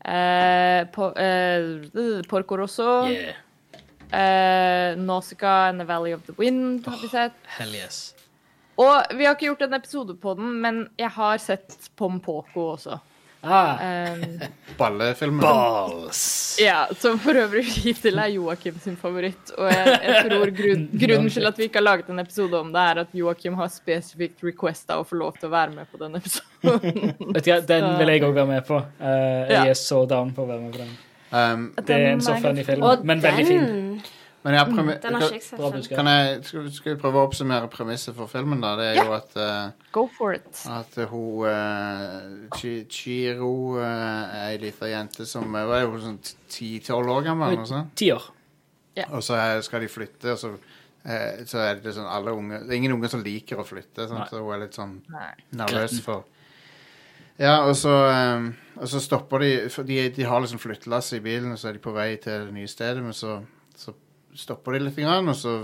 [0.06, 3.36] eh, po eh, Porco Rosso, Yeah.
[4.12, 7.34] eh, Nausicaa and The Valley of the Wind har vi sett.
[7.58, 8.16] Hell yes.
[8.78, 12.72] Og vi har ikke gjort en episode på den, men jeg har sett Pom Poko
[12.76, 12.98] også.
[13.44, 14.40] Ah, Um,
[14.80, 16.58] ballefilmer balls.
[16.62, 19.52] ja, Som for øvrig hittil er Joakim sin favoritt.
[19.58, 22.72] Og jeg, jeg tror grunn, grunnen til at vi ikke har laget en episode om
[22.72, 26.00] det, er at Joakim har spesifikt requesta å få lov til å være med på
[26.06, 27.14] den episoden.
[27.36, 28.80] Vet du, den vil jeg òg være med på.
[29.02, 29.66] Uh, jeg Ja.
[29.74, 30.96] er så down på å være med på den.
[31.36, 34.02] um, Det er en så funny film, Og men veldig fin.
[34.44, 35.58] Men jeg premi den har ikke jeg sett.
[35.60, 35.78] Bra ennå.
[35.78, 35.96] budskap.
[35.96, 38.60] kan jeg, skal, skal vi prøve å oppsummere premisset for filmen?
[38.62, 38.76] da?
[38.76, 39.04] Det er Ja.
[39.06, 40.66] jo at, eh, Go for it.
[40.68, 46.20] at hun uh, Chi- Chiro eh, er ei lita jente som eh, er hun, sånn
[46.50, 47.48] ti-tolv år gammel?
[47.54, 47.96] eller noe sånt?
[47.96, 48.30] Ti år.
[49.12, 50.52] Og så er- skal de flytte, og så,
[51.06, 53.98] eh, så er det sånn alle unge Det er ingen unge som liker å flytte,
[54.04, 54.08] Nei.
[54.08, 54.30] sant?
[54.30, 55.32] så hun er litt sånn Nei.
[55.54, 56.02] nervøs Gretten.
[56.04, 56.24] for
[57.40, 61.20] Ja, og så, eh, og så stopper de for de, de har liksom flyttelass i
[61.20, 63.40] bilen, og så er de på vei til det nye stedet, men så
[64.36, 65.56] stopper de litt, og så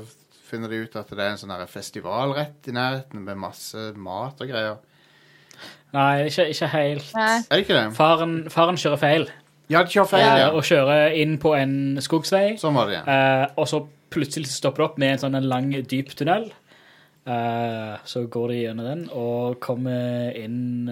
[0.49, 3.89] finner de ut at det er en sånn festivalrett festival rett i nærheten med masse
[3.97, 4.79] mat og greier.
[5.93, 7.11] Nei, ikke, ikke helt.
[7.17, 7.35] Nei.
[7.41, 7.85] Er det ikke det?
[7.97, 9.29] Faren, faren kjører feil,
[9.69, 10.49] Ja, de kjører feil, eh, ja.
[10.53, 12.55] og kjører inn på en skogsvei.
[12.61, 13.03] Sånn var det, ja.
[13.05, 16.47] Eh, og så plutselig stopper det opp med en sånn en lang, dyp tunnel.
[17.29, 20.87] Eh, så går de gjennom den og kommer inn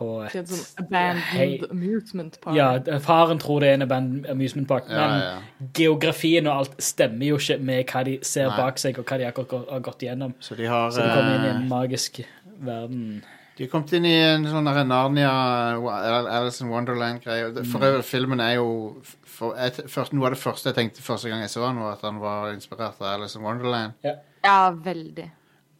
[0.00, 1.48] på et et sånn abandoned Hei.
[1.70, 2.56] amusement park.
[2.56, 5.66] Ja, faren tror det er en abandoned amusement park, Ja, men ja, ja.
[5.76, 8.56] geografien og alt stemmer jo ikke med hva de ser Nei.
[8.56, 10.34] bak seg, og hva de akkurat har gått gjennom.
[10.40, 12.22] Så de har Så de kommer inn i eh, en magisk
[12.60, 13.22] verden.
[13.56, 15.32] De har kommet inn i en sånn Narnia
[16.32, 17.50] Alice in Wonderland-greie.
[17.68, 18.70] For øvrig, filmen er jo
[19.04, 21.98] for, et, for, Noe av det første jeg tenkte første gang jeg så den, var
[21.98, 24.00] at han var inspirert av Alice in Wonderland.
[24.00, 25.28] Ja, veldig.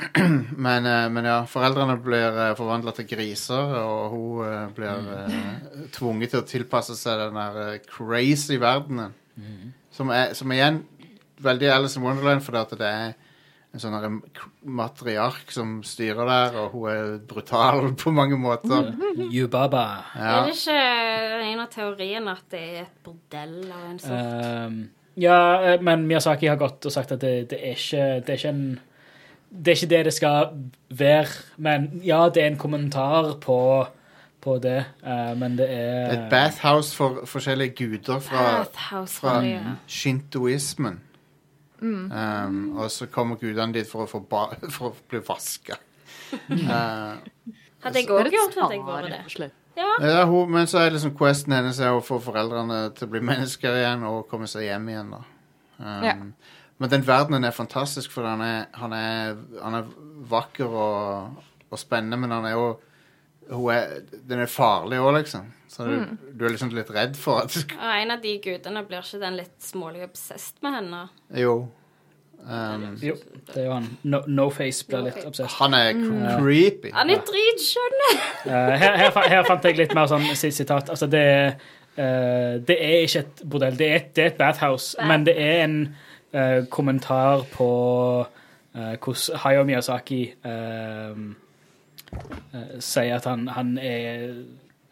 [0.67, 5.09] Men, eh, men ja, foreldrene blir uh, forvandla til griser, og hun eh, blir Mm.
[5.17, 9.13] eh, tvunget til å tilpasse seg den der eh, crazy verdenen.
[9.37, 9.73] Mm.
[9.93, 10.83] Som, er, som igjen
[11.41, 13.13] veldig Alice in Wonderland, fordi at det er
[13.71, 14.17] en sånn
[14.67, 18.93] matriark som styrer der, og hun er brutal på mange måter.
[19.31, 19.85] Yubaba.
[20.17, 20.31] Ja.
[20.41, 20.79] Er det ikke
[21.53, 24.47] en av teoriene at det er et bordell av en sort?
[24.67, 24.81] Um,
[25.21, 25.39] ja,
[25.75, 28.55] eh, men Miyazaki har gått og sagt at det, det, er ikke, det er ikke
[28.55, 28.65] en
[29.51, 30.51] Det er ikke det det skal
[30.91, 31.27] være,
[31.59, 33.87] men ja, det er en kommentar på,
[34.41, 38.65] på det, uh, men det er Et bathhouse for forskjellige guder fra,
[39.07, 39.75] fra ja.
[39.87, 41.01] shintoismen.
[41.83, 45.81] Um, og så kommer gudene dit for å, få ba for å bli vaska.
[46.51, 47.17] Uh,
[47.81, 49.51] Hadde jeg Det òg gjort at jeg var det.
[49.79, 49.91] Ja.
[50.05, 53.23] ja, hun, men så er liksom questen hennes er å få foreldrene til å bli
[53.25, 55.15] mennesker igjen og komme seg hjem igjen.
[55.17, 55.23] da.
[55.81, 56.17] Um, Ja.
[56.81, 59.89] Men den verdenen er fantastisk, for han er, han er, han er
[60.31, 62.69] vakker og, og spennende, men han er jo
[63.51, 63.97] hun er,
[64.31, 65.49] Den er farlig òg, liksom.
[65.71, 65.97] Så du,
[66.39, 69.37] du er liksom litt redd for at Og en av de gudene blir ikke den
[69.41, 71.01] litt smålig obsessed med henne?
[71.35, 71.55] Jo.
[72.41, 73.17] Um, Jo,
[73.51, 73.89] det er jo han.
[74.09, 75.59] No, no-face blir litt obsessed.
[75.61, 75.91] han er
[76.39, 76.93] creepy.
[76.97, 77.99] Han er dritskjønn!
[78.47, 80.89] Eh, her, her, her fant jeg litt mer sånn si- sitat.
[80.95, 81.25] Altså, det,
[81.99, 85.11] uh, det er ikke et bordell, det er et, det er et bathhouse, Bad.
[85.11, 85.77] men det er en
[86.33, 87.71] eh, kommentar på
[88.75, 91.21] eh, hvordan Hayao Miyazaki eh,
[92.13, 94.33] eh, sier at han, han er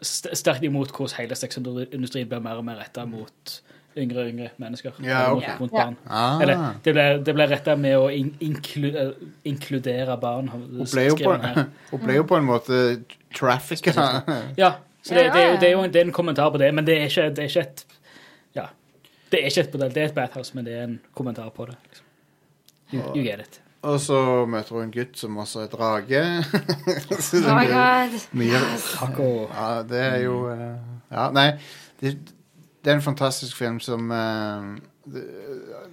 [0.01, 3.59] st sterkt imot hvordan hele sexindustrien blir mer og mer retta mot
[3.97, 4.91] yngre og yngre mennesker.
[5.03, 5.49] Ja, okay.
[5.49, 5.59] ok.
[5.59, 5.97] mot, mot barn.
[6.07, 6.41] Ah.
[6.41, 9.15] Eller det ble, det ble retta med å in inklu eh,
[9.49, 10.49] inkludere barn.
[10.53, 12.81] Hun ble, jo på, en måte
[13.35, 13.95] trafficka.
[14.57, 16.61] Ja, så det, det, det, er jo, det er jo en, er en kommentar på
[16.61, 17.85] det, men det er ikke, det er ikke et
[18.57, 18.69] Ja.
[19.31, 21.65] Det er ikke et bordell, det er et bathhouse, men det er en kommentar på
[21.69, 21.75] det.
[21.89, 22.05] Liksom.
[22.93, 23.59] You, you get it.
[23.81, 24.17] Og så
[24.49, 26.21] møter hun en gutt som også er drage.
[27.23, 28.17] Så det Oh my blir god.
[28.35, 29.27] mye Taco.
[29.53, 30.75] Ja, det er jo eh,
[31.13, 31.45] Ja, nei.
[32.01, 32.15] Det,
[32.83, 34.65] det er en fantastisk film som eh,
[35.13, 35.23] det,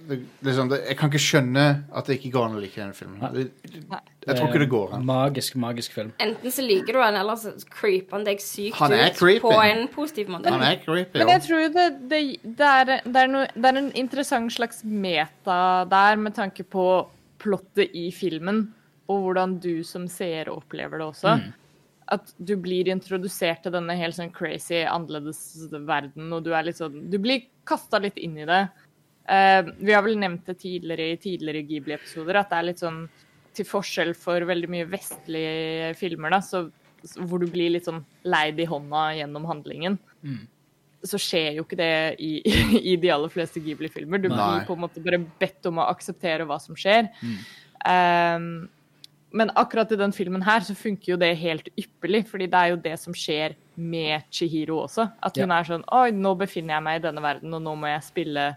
[0.07, 2.93] det, liksom, det, Jeg kan ikke skjønne at det ikke går an å like den
[2.95, 3.19] filmen.
[3.21, 3.31] Nei.
[3.33, 5.05] Det, jeg tror ikke det går an.
[5.07, 6.13] Magisk, magisk film.
[6.23, 9.41] Enten så liker du han, eller så creeper han deg sykt Han ut creepy.
[9.43, 10.53] på en positiv måte.
[10.53, 11.21] Han er creepy.
[11.21, 14.83] Men jeg tror det, det, det, er, det, er no, det er en interessant slags
[14.83, 16.87] meta der, med tanke på
[17.41, 18.65] plottet i filmen,
[19.07, 21.37] og hvordan du som seer opplever det også.
[22.11, 26.79] At du blir introdusert til denne helt sånn crazy, annerledes verden, og du er litt
[26.79, 28.65] sånn Du blir kasta litt inn i det.
[29.27, 33.01] Eh, vi har vel nevnt det tidligere i tidligere Ghibli-episoder, at det er litt sånn
[33.57, 36.67] til forskjell for veldig mye vestlige filmer, da, så,
[37.25, 39.97] hvor du blir litt sånn leid i hånda gjennom handlingen
[41.05, 41.91] så skjer jo ikke det
[42.23, 42.31] i,
[42.93, 44.21] i de aller fleste Ghibli-filmer.
[44.21, 47.09] Du blir på en måte bare bedt om å akseptere hva som skjer.
[47.85, 48.67] Um,
[49.37, 52.71] men akkurat i den filmen her så funker jo det helt ypperlig, fordi det er
[52.73, 55.09] jo det som skjer med Chihiro også.
[55.21, 55.59] At hun Ja.
[55.59, 58.55] er sånn Oi, nå befinner jeg meg i denne verden, og nå må jeg spille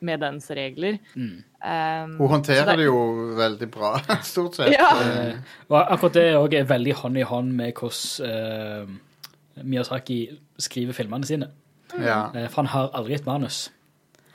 [0.00, 0.98] med dens regler.
[1.16, 2.98] Um, Hun håndterer det jo
[3.38, 3.94] veldig bra,
[4.32, 4.74] stort sett.
[4.76, 4.90] Ja.
[4.98, 10.20] Uh, Og akkurat det òg er veldig hånd i hånd med hvordan uh, Miyazaki
[10.58, 11.50] skriver filmene sine.
[11.98, 12.28] ja.
[12.34, 13.66] Uh, for han har aldri et manus.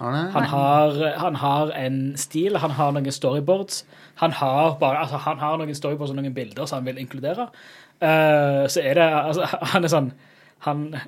[0.04, 3.86] Han har, han har en stil, han har noen storyboards.
[4.20, 7.48] Han har, bare, altså, han har noen storyboards og noen bilder som han vil inkludere.
[8.04, 10.10] Eh, så er det altså, Han er sånn
[10.66, 11.04] Han, det,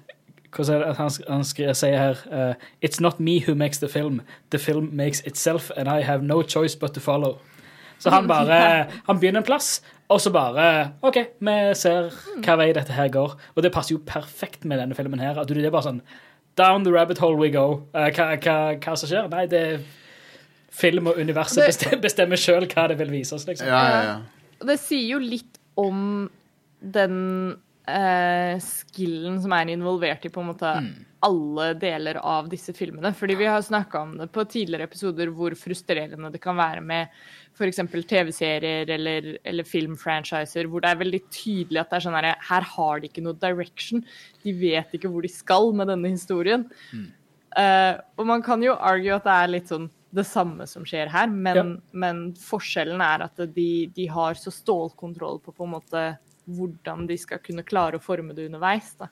[0.64, 4.22] han, han sier her uh, It's not me who makes the film.
[4.52, 7.38] The film makes itself, and I have no choice but to follow.
[8.00, 12.10] Så han bare Han begynner en plass, og så bare OK, vi ser
[12.44, 13.36] hva vei dette her går.
[13.56, 15.40] Og det passer jo perfekt med denne filmen her.
[15.40, 16.02] At du, det er bare sånn
[16.56, 17.84] Down the rabbit hole we go.
[17.96, 19.28] Uh, hva, hva, hva som skjer?
[19.32, 19.80] Nei, det er
[20.76, 23.68] film og universet Det- bestemmer, bestemmer sjøl hva det vil vise oss, liksom.
[23.68, 24.16] ja, ja, ja.
[24.66, 26.30] Det sier jo litt om
[26.80, 27.18] den
[27.88, 30.72] eh, skillen som er involvert i på en måte
[31.26, 33.10] alle deler av disse filmene.
[33.18, 37.08] Fordi vi har snakka om det på tidligere episoder hvor frustrerende det kan være med
[37.56, 37.82] f.eks.
[38.10, 42.70] TV-serier eller, eller filmfranchiser hvor det er veldig tydelig at det er sånn her, her
[42.76, 44.04] har de ikke noe direction.
[44.44, 46.68] De vet ikke hvor de skal med denne historien.
[47.56, 51.10] Eh, og man kan jo argue at det er litt sånn det samme som skjer
[51.12, 51.64] her, men, Ja.
[51.92, 56.04] men forskjellen er at de, de har så stålkontroll på på en måte
[56.46, 58.94] hvordan de skal kunne klare å forme det underveis.
[59.00, 59.10] Da.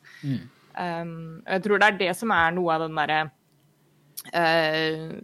[0.73, 3.19] Um, og jeg tror det er det som er noe av den derre
[4.33, 5.15] uh,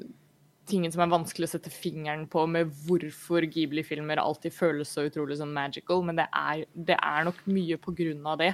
[0.69, 5.39] tingen som er vanskelig å sette fingeren på med hvorfor Ghibli-filmer alltid føles så utrolig
[5.39, 8.51] sånn magical, men det er, det er nok mye på grunn av det.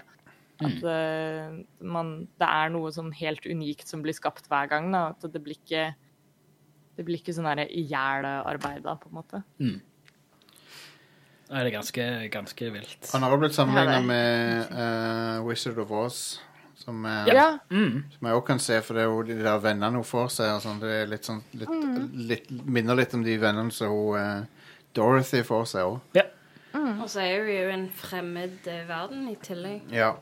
[0.64, 4.88] At eh, man, det er noe sånn helt unikt som blir skapt hver gang.
[4.93, 5.10] Da.
[5.12, 5.89] At det blir ikke
[6.95, 9.41] det blir ikke sånn ihjel-arbeida, på en måte.
[11.50, 13.10] Nei, det er ganske, ganske vilt.
[13.14, 16.20] Han har også blitt sammenligna med eh, Wizard of Oz,
[16.82, 17.60] som, eh, Ja.
[17.70, 18.04] Mm.
[18.16, 20.56] som jeg også kan se, for det er jo de der vennene hun får seg.
[20.56, 20.80] Og sånn.
[20.82, 21.76] det er litt sånn, litt,
[22.32, 26.24] litt, minner litt om de vennene som hun, eh, Dorothy får seg òg.
[26.76, 29.82] Og så er hun jo en fremmed eh, verden i tillegg.
[29.93, 30.16] Ja.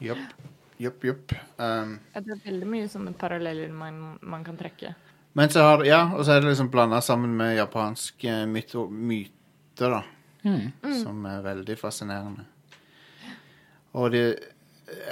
[0.00, 0.32] Jupp.
[0.80, 1.32] Jupp, jupp.
[1.58, 4.94] Um, Ja, Det er veldig mye sånne paralleller man, man kan trekke.
[5.34, 9.90] men så har Ja, og så er det liksom blanda sammen med Japansk myto, myter,
[9.90, 10.02] da.
[10.42, 10.72] Mm.
[11.02, 12.46] Som er veldig fascinerende.
[13.92, 14.22] Og det,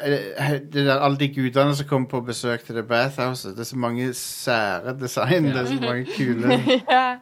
[0.02, 3.68] eh, det der, Alle de gudene som kommer på besøk til The Bathhouse, det er
[3.68, 5.44] så mange sære design.
[5.44, 6.60] Det er så mange kule
[6.90, 7.16] ja.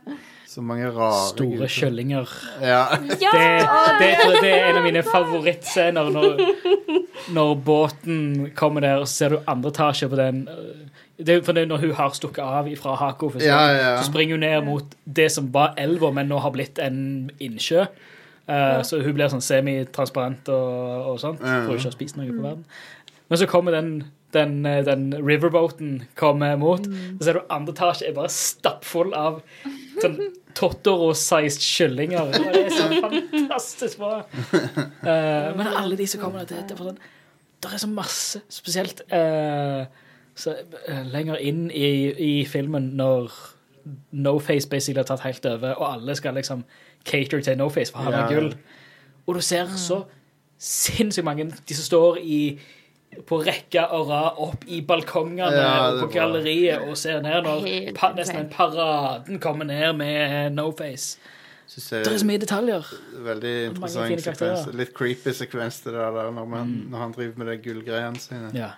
[0.48, 1.66] Så mange rare Store guder.
[1.68, 2.30] kjøllinger.
[2.62, 2.84] Ja!
[3.20, 3.32] Ja.
[3.34, 3.42] Det,
[4.00, 6.40] det, det er en av mine favorittscener når,
[7.36, 10.46] når båten kommer der, og så ser du andre etasje på den.
[11.18, 13.78] Det er for det er når hun har stukket av fra Hako, så, Ja, ja,
[13.78, 13.94] ja.
[13.98, 17.86] så springer hun ned mot det som var elva, men nå har blitt en innsjø.
[18.48, 21.64] Eh, Så hun blir sånn semitransparent og, og sånt, Ja.
[21.66, 22.64] for ikke å ha spist noe på verden.
[23.28, 23.90] Men så kommer den,
[24.32, 29.42] den, eh, den riverboaten kommer mot, så ser du andre etasje er bare stappfull av
[30.00, 30.20] sånn
[30.58, 32.30] Totoro-sized kyllinger.
[32.30, 34.22] Og det er så fantastisk bra.
[35.04, 36.98] Uh, men alle de som kommer der, det, det er sånn
[37.62, 39.84] Det er så masse, spesielt eh,
[40.38, 40.54] så,
[40.86, 43.32] eh, lenger inn i, i filmen, når
[44.12, 46.64] No-Face basically har tatt helt over, og alle skal liksom
[47.04, 48.26] cater til No-Face, for han ja.
[48.30, 48.52] gull.
[49.26, 50.02] Og du ser så
[50.58, 52.58] sinnssykt mange De som står i
[53.28, 57.46] på rekke og rad opp i balkongene Ja, og på er galleriet og ser ned
[57.46, 57.64] når
[57.96, 61.16] pa, nesten paraden kommer ned med No-Face.
[61.68, 62.92] Det er så mye detaljer.
[63.16, 64.68] er veldig interessant sekvens.
[64.76, 68.52] Litt creepy sekvens det der, der når, man, når han driver med de gullgreiene sine.
[68.56, 68.70] Ja.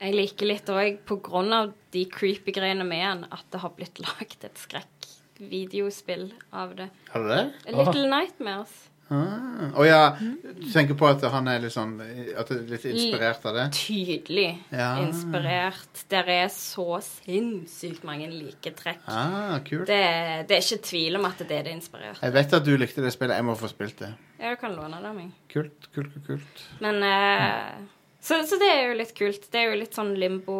[0.00, 3.74] Jeg liker litt òg, på grunn av de creepy greiene med han, at det har
[3.76, 6.88] blitt lagd et skrekkvideospill av det.
[7.12, 7.44] Har du det?
[7.70, 8.74] A Little Nightmares.
[9.08, 9.76] Ah.
[9.76, 10.16] oh, ja.
[10.56, 13.66] Du tenker på at han er litt sånn At det er litt inspirert av det?
[13.76, 14.94] Tydelig Ja.
[15.02, 16.04] inspirert.
[16.08, 19.02] Der er så sinnssykt mange liketrekk.
[19.04, 19.84] Ah, kult.
[19.90, 20.00] Det,
[20.48, 22.22] det er ikke tvil om at det er det inspirert.
[22.24, 23.36] Jeg vet at du likte det spillet.
[23.36, 24.14] Jeg må få spilt det.
[24.40, 25.36] Ja, du kan låne det av meg.
[25.52, 26.26] Kult, kult, kult.
[26.26, 26.64] kult.
[26.80, 27.84] Men eh,
[28.24, 29.46] så, så det er jo litt kult.
[29.52, 30.56] Det er jo litt sånn limbo,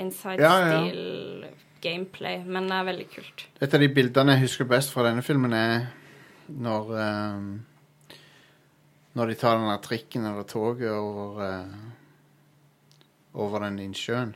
[0.00, 1.46] inside-stil
[1.84, 3.44] gameplay, men det er veldig kult.
[3.62, 5.86] Et av de bildene jeg husker best fra denne filmen, er
[6.48, 7.46] når um,
[9.18, 11.74] Når de tar den der trikken eller toget over uh,
[13.34, 14.34] Over den innsjøen.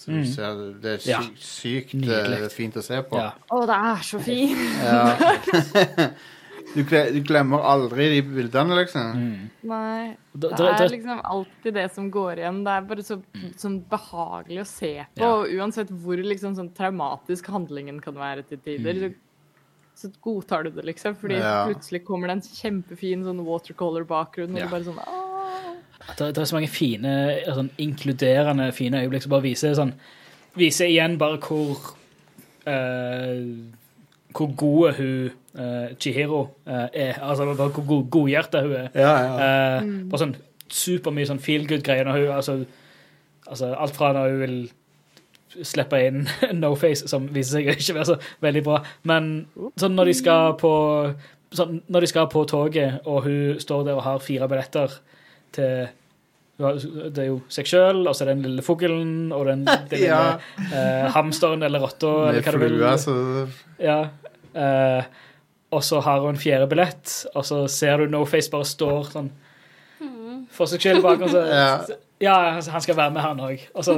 [0.00, 1.20] Så du ser, det er sy Ja.
[1.36, 3.16] sykt eh, fint å se på.
[3.20, 3.30] ja.
[3.52, 4.56] Å, det er så fint!
[6.74, 9.48] Du, gle- du glemmer aldri de bildene, liksom.
[9.66, 10.16] Nei.
[10.36, 12.62] Da- Det da- da- er liksom alltid det som går igjen.
[12.64, 13.22] Det er bare så
[13.56, 15.20] sånn behagelig å se på.
[15.20, 15.32] Ja.
[15.34, 19.14] Og uansett hvor liksom sånn traumatisk handlingen kan være til tider, så,
[19.96, 21.16] så godtar du det, liksom.
[21.16, 21.66] Fordi Ja.
[21.66, 24.64] plutselig kommer det en kjempefin sånn watercolor-bakgrunn, og Ja.
[24.66, 25.74] du bare sånn Åh.
[26.16, 29.92] Det, det er så mange fine, sånn, inkluderende fine øyeblikk som bare viser sånn
[30.56, 31.94] Viser igjen bare hvor
[32.66, 33.44] eh,
[34.32, 37.18] Hvor gode hun eh, Chihiro uh, er.
[37.22, 38.88] Altså hvor god, godhjerta hun er.
[38.94, 39.80] Ja, ja.
[39.80, 40.36] Uh, Bare sånn
[40.70, 42.58] supermye sånn feel good-greier når hun altså,
[43.50, 44.58] altså alt fra når hun vil
[45.66, 46.20] slippe inn
[46.62, 48.76] No-Face, som viser seg å ikke være så veldig bra,
[49.10, 49.30] men
[49.80, 50.70] sånn når de skal på
[51.58, 54.94] sånn, Når de skal på toget, og hun står der og har fire billetter
[55.56, 55.88] til
[56.60, 59.96] Det er jo seg sjøl, og så er det den lille fuglen, og den, den
[59.96, 60.38] lille Ja.
[60.70, 62.76] eh, hamsteren eller rotta, eller hva du vil.
[62.78, 63.16] flua, så
[63.82, 63.98] Ja.
[64.54, 65.02] eh,
[65.70, 69.30] og så har hun en fjerde billett, og så ser du No-Face bare står sånn
[70.50, 71.20] for seg selv bak.
[71.22, 71.84] Og så, Ja.
[72.20, 73.60] ja, han skal være med, han òg.
[73.74, 73.94] Og så,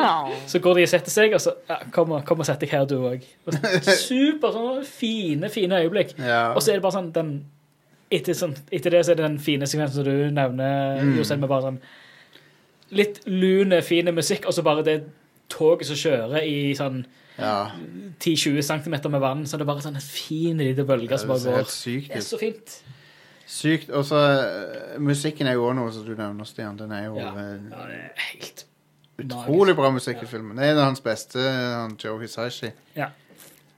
[0.50, 2.70] så går de og setter seg, og så ja, kom, og- kom og sett deg
[2.74, 3.22] her, du òg.
[4.08, 6.16] Super sånn fine, fine øyeblikk.
[6.18, 6.52] Ja.
[6.56, 7.32] Og så er det bare sånn den
[8.12, 11.14] etter, sånn etter det så er det den fine sekvensen som du nevner, Mm.
[11.16, 11.78] Jostein, med bare sånn
[12.92, 14.98] litt lune, fine musikk, og så bare det
[15.48, 17.04] toget som kjører i sånn
[17.42, 17.70] ja.
[18.22, 21.42] 10-20 cm med vann, så det er bare sånn en fin liten bølge som Det
[21.44, 21.70] bare går.
[21.70, 22.74] sykt Det er så fint.
[23.52, 23.90] Sykt.
[23.90, 26.76] Og så eh, Musikken er jo også noe som du nevner, Stian.
[26.78, 27.32] Den er jo Ja.
[27.34, 28.64] eh, Ja, det er helt
[29.22, 30.56] utrolig bra musikk i filmen.
[30.56, 32.70] Det er en av hans beste, han Joe Hisashi.
[32.96, 33.10] Ja.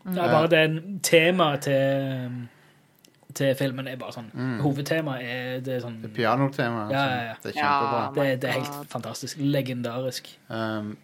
[0.04, 2.48] Det er bare det temaet til,
[3.34, 4.28] til filmen er bare sånn
[4.60, 6.84] Hovedtemaet er, det sånn Det Pianotema.
[6.92, 7.34] Ja, ja, ja.
[7.42, 8.02] Det er kjempebra.
[8.04, 8.10] Ja.
[8.22, 9.38] det, det er helt fantastisk.
[9.40, 10.28] Legendarisk.
[10.50, 10.96] Um,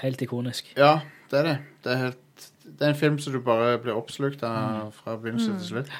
[0.00, 0.72] Helt ikonisk.
[0.76, 1.00] ja,
[1.32, 1.58] det er det.
[1.84, 5.54] Det er, helt, det er en film som du bare blir oppslukt av fra begynnelse
[5.56, 5.92] til slutt.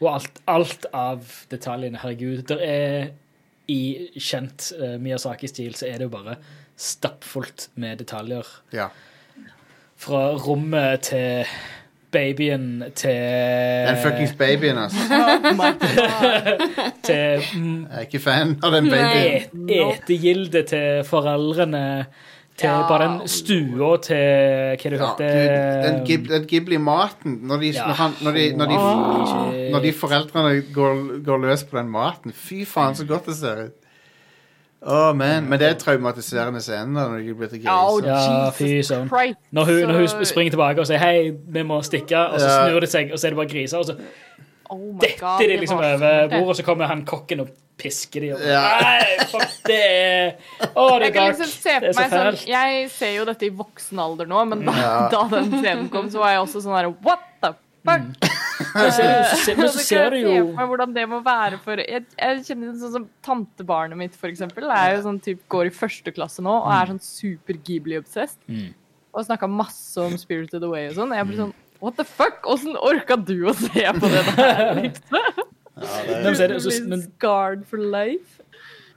[0.00, 2.44] Og alt, alt av detaljene, herregud.
[2.50, 3.08] Det er
[3.72, 3.80] I
[4.22, 6.36] kjent uh, Miyazaki-stil så er det jo bare
[6.76, 8.46] stappfullt med detaljer.
[8.76, 8.90] Ja.
[9.96, 11.48] Fra rommet til
[12.12, 13.16] babyen til
[13.88, 14.98] Den fuckings babyen, altså.
[17.06, 19.66] Til mm, Jeg er ikke fan av den babyen.
[19.66, 19.80] Nei.
[19.80, 21.82] et, etegilde til foreldrene.
[22.56, 22.88] Til Ja.
[22.88, 25.84] bare den stua til Hva du Ja, kalte det...
[25.84, 27.86] den, gib, den Ghibli-maten når, de- Ja.
[27.86, 33.04] når, når, de, når, de, foreldrene går, går løs på den maten Fy faen, så
[33.06, 33.74] godt det ser ut.
[34.86, 35.48] Å, man.
[35.48, 38.12] Men det er traumatiserende scener når de blir til Oh, griser.
[38.12, 39.08] Ja, fy søren.
[39.50, 42.80] Når hun, når hun springer tilbake og sier 'hei, vi må stikke', og så snur
[42.80, 43.96] det seg, og så er det bare griser, og så
[44.70, 47.48] Oh my God, detter de det liksom over bordet, og så kommer han kokken og
[47.78, 48.30] pisker de.
[48.36, 48.62] Og, Ja.
[48.80, 49.80] Nei, fuck, det
[50.74, 51.36] Å, det er dark.
[51.36, 52.10] liksom se Det er så fælt.
[52.14, 52.46] sånn fælt.
[52.48, 55.08] Jeg ser jo dette i voksen alder nå, men da, Ja.
[55.14, 57.60] da den scenen kom, så var jeg også sånn her What the fuck?
[57.86, 59.04] Men så,
[59.44, 62.72] se- men så ser du jo meg hvordan det må være for Jeg, jeg kjenner
[62.80, 64.64] sånn som tantebarnet mitt, for eksempel.
[64.72, 68.40] Er jo sånn typ, går i første klasse nå og er sånn super Ghibli-obsessed.
[68.48, 68.72] Mm.
[69.16, 71.12] Og snakka masse om Spirited Away og sånn.
[71.16, 71.54] Jeg blir sånn
[71.84, 72.40] What the fuck?
[72.48, 74.72] Åssen orka du å se på det der?
[74.80, 75.44] Liksom?
[75.76, 78.42] Er det- men- Scarred for life.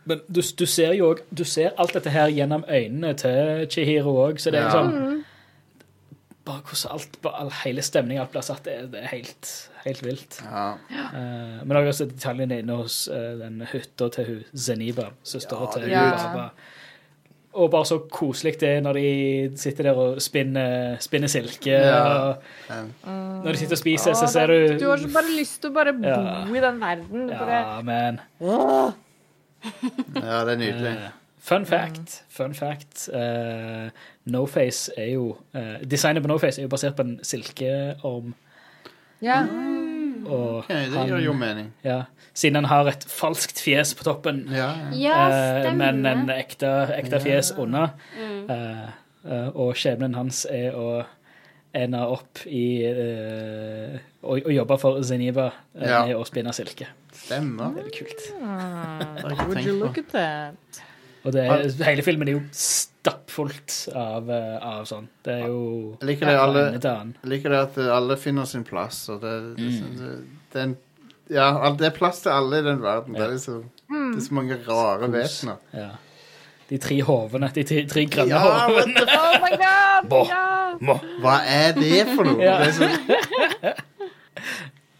[0.05, 4.13] Men du, du ser jo òg Du ser alt dette her gjennom øynene til Chihiro
[4.29, 4.83] òg, så det er Ja.
[4.83, 5.23] liksom
[6.45, 10.03] Bare hvordan alt bare, all- Hele stemninga blir satt, det er, det er helt, helt
[10.05, 10.41] vilt.
[10.51, 10.71] Ja.
[11.13, 15.81] Uh, men også detaljene inne hos uh, den hytta til hun Zeniba, søstera Ja, til
[15.81, 16.23] det er hun kult.
[16.33, 16.49] Baba.
[17.59, 19.09] Og bare så koselig det er når de
[19.59, 21.73] sitter der og spinner, spinner silke.
[21.75, 21.99] Ja.
[22.71, 25.59] Og når de sitter og spiser, Å, så ser du Du har så bare lyst
[25.63, 26.45] til å bare bo Ja.
[26.47, 27.27] i den verden.
[27.33, 28.19] Bare, Ja, men
[30.15, 30.91] ja, det er nydelig.
[30.93, 31.09] Eh,
[31.49, 32.23] Fun fact.
[32.29, 33.09] Fun fact.
[33.13, 33.89] eh,
[34.29, 38.33] Noface er jo uh, Designet på Noface er jo basert på en silkeorm.
[39.21, 39.43] ja.
[40.29, 41.71] Og Ok, det han- gir jo mening.
[41.83, 42.03] ja,
[42.33, 45.27] siden han har et falskt fjes på toppen, Ja, ja.
[45.29, 47.89] Ja, eh, men en ekte, ekte fjes unna.
[48.17, 48.49] Mm.
[48.49, 48.89] Uh,
[49.31, 51.05] eh, og skjebnen hans er å
[51.75, 56.05] ende opp i uh, å, å jobbe for Zeniba Ja.
[56.05, 56.87] med å spinne silke.
[57.13, 57.73] Stemmer.
[57.75, 58.23] Det er kult.
[58.41, 59.47] Mm.
[59.47, 60.81] Would you look at that?
[61.25, 65.07] Og det er, hele filmen er jo stappfullt av, eh, av sånn.
[65.23, 66.63] Det er jo Jeg liker det alle.
[66.79, 69.97] Jeg liker det at alle finner sin plass, og det, det, Mm.
[69.97, 70.11] det,
[70.53, 70.77] det, er en-
[71.29, 73.13] Ja, det er plass til alle i den verden.
[73.13, 75.57] Det, er så, det er så mange rare vesener.
[75.73, 75.89] Ja.
[76.69, 77.51] De tre hovene.
[77.53, 79.01] De tre, tre grønne Ja, hovene.
[79.01, 80.09] Oh my god!
[80.09, 80.45] Bo, Ja!
[81.21, 82.41] Hva er det for noe?
[82.41, 82.59] Ja.
[82.59, 82.89] Det, er så,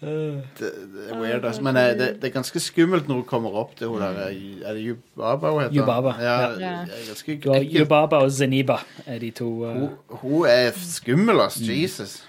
[0.01, 1.61] det, det er weird, altså.
[1.65, 4.61] Men eh, det, det er ganske skummelt når hun kommer opp til hun der eh,
[4.63, 5.75] Er det Yubaba hun heter?
[5.75, 6.71] Yubaba, Ja, ja.
[6.87, 7.81] er ganske Du har ekkelt.
[7.83, 9.73] Yubaba og Zeniba er de to uh...
[9.75, 9.89] Hun,
[10.23, 11.59] hun er skummel, ass.
[11.67, 12.23] Jesus.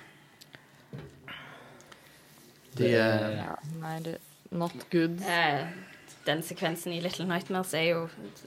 [2.78, 4.16] De er Ja, Nei, det
[4.50, 5.20] Not good.
[6.26, 8.00] Den sekvensen i Little Nightmares er jo,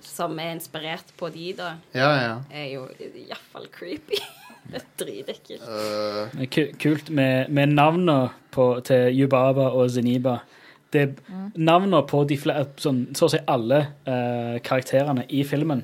[0.04, 2.34] som er inspirert på de, da, Ja, ja.
[2.52, 4.20] er jo iallfall creepy.
[4.72, 5.64] Det er dritekkelt.
[6.42, 10.38] Er ku- kult med, med navnene på, til Yubaba og Zeniba.
[10.94, 11.08] Det,
[11.58, 15.82] Navnene på de flere, sånn, så å si alle uh, karakterene i filmen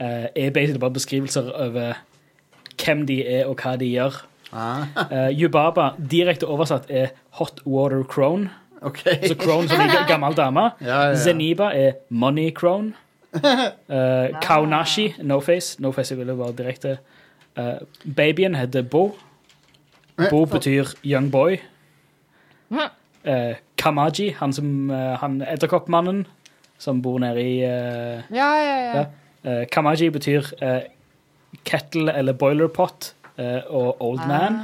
[0.00, 1.96] uh, er basically bare beskrivelser over
[2.78, 4.20] hvem de er, og hva de gjør.
[4.52, 7.10] ah, Eh, Yubaba direkte oversatt er
[7.40, 8.48] Hot Water Crone.
[8.86, 9.18] Okay.
[9.28, 10.70] Så Crone som en gammel dame.
[10.80, 11.16] Ja, ja, ja.
[11.16, 12.92] Zeniba er Money Crone.
[13.34, 15.76] Uh, Kaunashi, No Face.
[15.82, 16.98] No Face ville være direkte.
[17.56, 17.78] Uh,
[18.16, 19.16] babyen heter Bo.
[20.30, 21.56] Bo betyr young boy.
[22.70, 26.26] Uh, Kamaji, han som uh, han edderkoppmannen
[26.78, 29.64] som bor nede i uh, Ja, ja, ja.
[29.72, 30.42] Kamaji betyr
[31.64, 34.56] kettle eller boiler pot uh, og old man.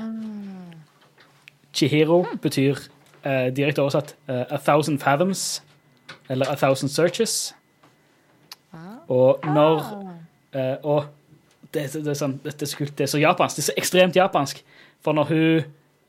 [1.72, 2.76] Chihiro betyr
[3.24, 5.62] uh, direkte oversatt a thousand fathoms
[6.28, 7.55] eller a thousand searches.
[9.09, 9.74] Og når
[10.57, 11.07] uh, Og
[11.75, 12.95] det, det, det, er sånn, det, er så kult.
[12.99, 13.57] Det er så japansk.
[13.57, 14.61] Det er så ekstremt japansk.
[15.03, 15.62] For når hun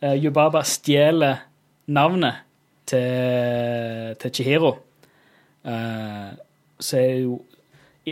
[0.03, 1.45] uh, Yubaba stjeler
[1.93, 2.43] navnet
[2.89, 4.75] til, til Chihiro,
[5.67, 6.29] uh,
[6.79, 7.41] så jo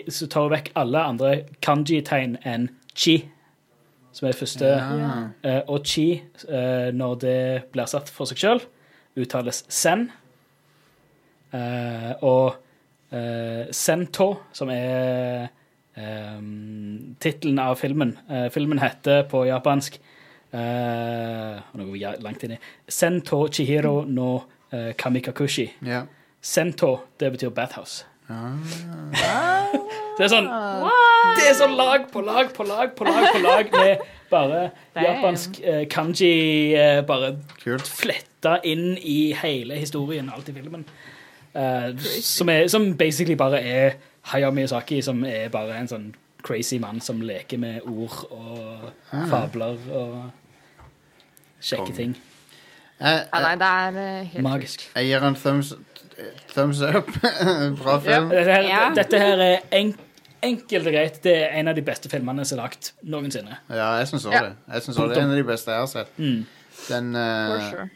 [0.07, 1.29] så tar hun vekk alle andre
[1.59, 3.17] kanji-tegn enn chi,
[4.15, 4.69] som er det første.
[4.71, 5.09] Ja.
[5.43, 6.05] Uh, og chi,
[6.95, 7.41] når det
[7.73, 8.63] blir satt for seg sjøl,
[9.19, 10.07] uttales sen.
[12.23, 12.55] Og
[13.75, 15.49] sento, som er
[15.97, 19.97] um, tittelen av filmen Uh, Filmen heter på japansk
[20.53, 25.67] uh, Nå går vi langt inn i Sento Chihiro no uh, Kamikakushi.
[25.83, 26.07] Yeah.
[26.41, 28.05] Sento, det betyr bathhouse.
[28.29, 28.55] Ah.
[30.17, 30.47] Det er sånn
[31.37, 34.59] Det er sånn lag på lag på lag på lag på lag med bare
[34.93, 35.05] Damn.
[35.05, 36.75] japansk uh, kanji
[37.07, 37.33] bare
[37.63, 37.87] Kult.
[37.87, 40.85] fletta inn i hele historien, alt i filmen.
[41.53, 46.13] Eh, som, er, som basically bare er Hayao Miyazaki, som er bare en sånn
[46.43, 48.91] crazy mann som leker med ord og
[49.29, 50.31] fabler og
[51.61, 52.15] kjekke ting.
[53.01, 54.83] Jeg, Ja, nei, det er eh, helt Magisk.
[54.95, 55.73] jeg gir en thumbs,
[56.53, 57.07] thumbs up.
[57.81, 58.29] Bra film.
[58.29, 58.89] Dette her, Ja.
[58.93, 59.95] dette her er en,
[60.43, 63.57] enkelt og greit Det er en av de beste filmene som er lagt noensinne.
[63.69, 64.43] Ja, jeg syns òg Ja.
[64.43, 64.53] det.
[64.73, 66.13] Jeg synes også det er en av de beste jeg har sett.
[66.17, 66.45] Mm.
[66.89, 67.89] Den For eh, sure.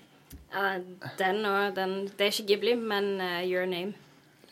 [0.55, 0.78] Ja,
[1.19, 3.93] den og den Det er ikke Ghibli, men eh, Your Name.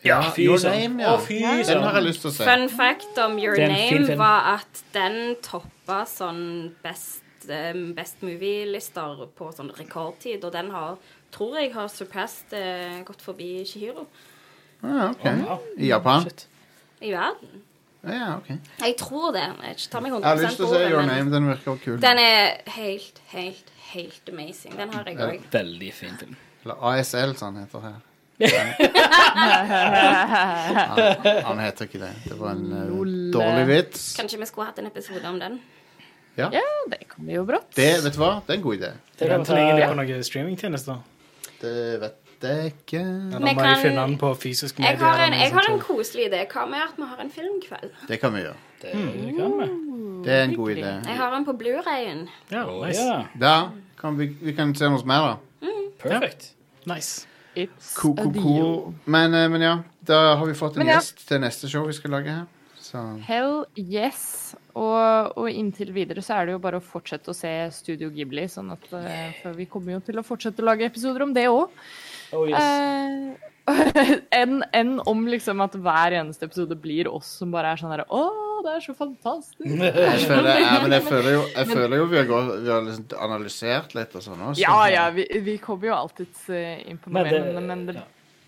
[0.04, 0.58] Ja, Your.
[0.68, 1.14] Name, ja.
[1.14, 2.44] Å, fy Den har jeg lyst til å se.
[2.44, 4.18] Fun fact om Your Det er en fin Name film.
[4.20, 6.42] var at den toppa sånn
[6.84, 10.96] best, eh, best movie-lister på sånn rekordtid, og den har,
[11.32, 14.06] tror jeg har surpassed eh, gått forbi Shihiro
[14.84, 15.24] Ah, ok.
[15.24, 15.60] Wow.
[15.78, 16.22] I Japan?
[16.26, 16.46] Shit.
[17.00, 17.62] i verden.
[18.04, 18.50] Ja, ok.
[18.82, 19.46] Jeg tror det.
[19.64, 21.30] Jeg tar meg 100 Jeg har lyst til å på se ordet, Your men Name.
[21.32, 21.96] Den virker kul.
[22.02, 24.76] Den er helt, helt, helt amazing.
[24.76, 25.46] Den har jeg òg.
[25.54, 26.36] Veldig fin film.
[26.66, 27.96] Eller ASL, som han heter her.
[29.94, 32.10] Han, han heter ikke det.
[32.28, 32.90] Det var en eh,
[33.34, 34.02] dårlig vits.
[34.18, 35.60] Kanskje vi skulle hatt en episode om den?
[36.34, 36.48] Ja,
[36.90, 37.68] det kommer jo brått.
[37.78, 38.32] Det, vet du hva?
[38.46, 38.88] Det er en god idé.
[39.14, 40.96] Det er Venter ligger på noen streamingtjenester?
[41.62, 43.00] Det vet jeg ikke.
[43.00, 44.98] Eller Vi må kan- jeg finne den på fysisk Jeg medie?
[45.06, 46.40] har en, jeg har en koselig idé.
[46.50, 47.90] Hva med at vi har en filmkveld?
[48.08, 48.56] Det kan vi gjøre.
[48.82, 48.90] Det
[49.38, 49.68] kan vi.
[50.24, 50.90] Det er en god idé.
[51.06, 52.26] Jeg har en på Blu-rayen.
[52.50, 53.00] Ja, nice.
[53.06, 53.22] ja.
[53.40, 53.54] Da
[54.00, 55.70] kan vi, vi kan se hos mer, da.
[56.02, 56.50] Perfekt.
[56.86, 57.26] nice.
[57.54, 58.94] It's a cool, deal.
[59.04, 60.98] Men, eh, men ja, da har vi fått en ja.
[60.98, 62.44] gjest til neste show vi skal lage her.
[62.84, 64.54] Så Hell yes.
[64.74, 68.44] Og, og inntil videre så er det jo bare å fortsette å se Studio Ghibli,
[68.50, 71.46] sånn at eh, For vi kommer jo til å fortsette å lage episoder om det
[71.48, 71.72] òg.
[72.34, 73.40] Oh, yes.
[74.40, 78.04] enn enn om liksom at hver eneste episode blir oss som bare er sånn herre
[78.12, 78.24] Å,
[78.64, 79.68] det er så fantastisk.
[79.68, 82.84] jeg føler, ja, men jeg føler jo, jeg føler jo vi har, gått, vi har
[82.88, 84.60] liksom analysert litt og sånn også.
[84.64, 87.98] Ja, ja, vi, vi kommer jo alltids eh, inn på noe mer, det- men, det,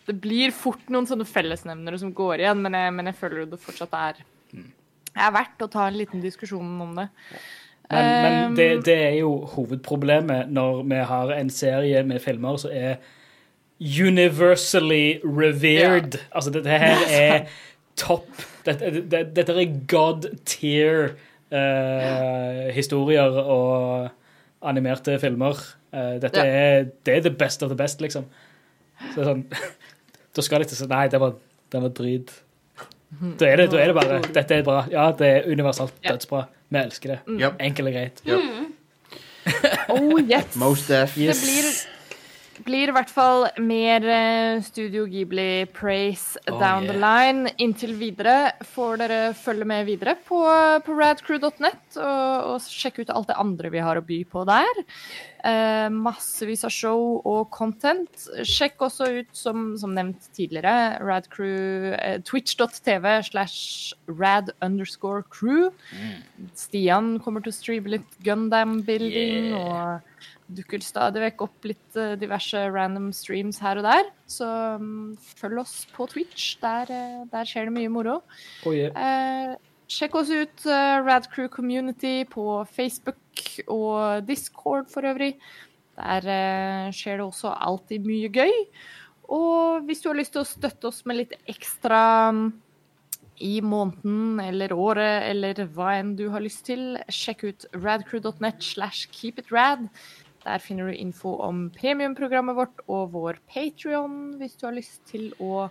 [0.06, 3.52] det blir fort noen sånne fellesnevnere som går igjen, men jeg, men jeg føler jo
[3.54, 4.24] det fortsatt er
[5.16, 7.06] er verdt å ta en liten diskusjon om det.
[7.88, 12.56] Men, men Um, det, det er jo hovedproblemet når vi har en serie med filmer
[12.58, 12.96] som er
[13.80, 16.18] universally revered.
[16.34, 17.46] Altså, dette her er
[17.96, 18.28] topp
[18.66, 21.12] Dette, det, dette er god tier
[21.54, 24.08] eh, historier og
[24.66, 25.60] animerte filmer.
[25.94, 26.46] Eh, dette Ja.
[26.80, 28.24] er, det er the best of the best, liksom.
[29.12, 29.44] Så det er sånn
[30.36, 31.36] Da skal de ikke si Nei, det var,
[31.72, 32.32] det var drit.
[33.38, 34.80] Da er, det, da er det bare Dette er bra.
[34.92, 36.12] Ja, det er universalt Ja.
[36.16, 36.42] dødsbra.
[36.74, 37.18] Vi elsker det.
[37.30, 37.60] Mm.
[37.70, 38.22] Enkelt og greit.
[39.88, 40.56] Oh yes.
[40.58, 41.14] Most deaf.
[41.16, 41.38] Yes.
[41.38, 41.95] Det blir,
[42.64, 47.50] blir i hvert fall mer eh, Studio Ghibli praise Oh, down the line.
[47.62, 50.40] Inntil videre får dere følge med videre på,
[50.86, 54.82] på radcrew.net og, og sjekke ut alt det andre vi har å by på der.
[55.46, 58.28] Eh, massevis av show og content.
[58.46, 65.70] Sjekk også ut, som, som nevnt tidligere, radcrew eh, twitch.tv slash rad underscore crew.
[66.54, 69.60] Stian kommer til å streame litt Gundam-building Yeah.
[69.60, 74.10] og dukker stadig vekk opp litt eh, diverse random streams her og der.
[74.30, 74.46] Så
[74.78, 76.56] um, følg oss på Twitch.
[76.62, 78.20] Der, eh, der skjer det mye moro.
[78.64, 78.94] Oh, yeah.
[78.94, 79.56] Eh,
[79.90, 83.18] sjekk oss ut uh, Radcrew Community på Facebook
[83.66, 85.34] og Discord for øvrig.
[85.96, 88.54] Der eh, skjer det også alltid mye gøy.
[89.32, 92.44] Og hvis du har lyst til å støtte oss med litt ekstra mm,
[93.42, 99.10] i måneden eller året eller hva enn du har lyst til, sjekk ut radcrew.net slash
[99.12, 99.88] keepitrad.
[100.46, 105.32] Der finner du info om premiumprogrammet vårt og vår Patrion hvis du har lyst til
[105.42, 105.66] å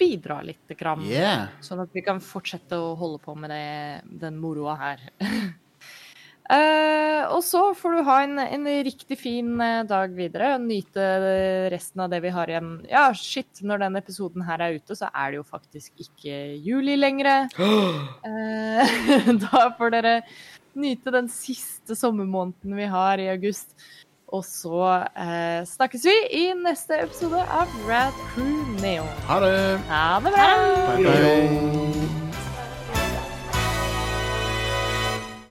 [0.00, 0.64] bidra litt.
[0.78, 1.04] Grann.
[1.04, 1.50] Yeah.
[1.60, 3.66] Sånn at vi kan fortsette å holde på med det,
[4.22, 5.02] den moroa her.
[6.48, 11.04] uh, og så får du ha en, en riktig fin eh, dag videre nyte
[11.74, 12.72] resten av det vi har igjen.
[12.88, 16.96] Ja, shit, når den episoden her er ute, så er det jo faktisk ikke juli
[16.96, 17.52] lenger.
[17.60, 20.16] uh, da får dere
[20.78, 23.76] nyte den siste sommermåneden vi har i august.
[24.32, 29.12] Og så eh, snakkes vi i neste episode av Rad Crew Neon.
[29.28, 29.54] Ha det.
[29.92, 30.50] Ha det bra!
[30.96, 32.21] Bye, bye.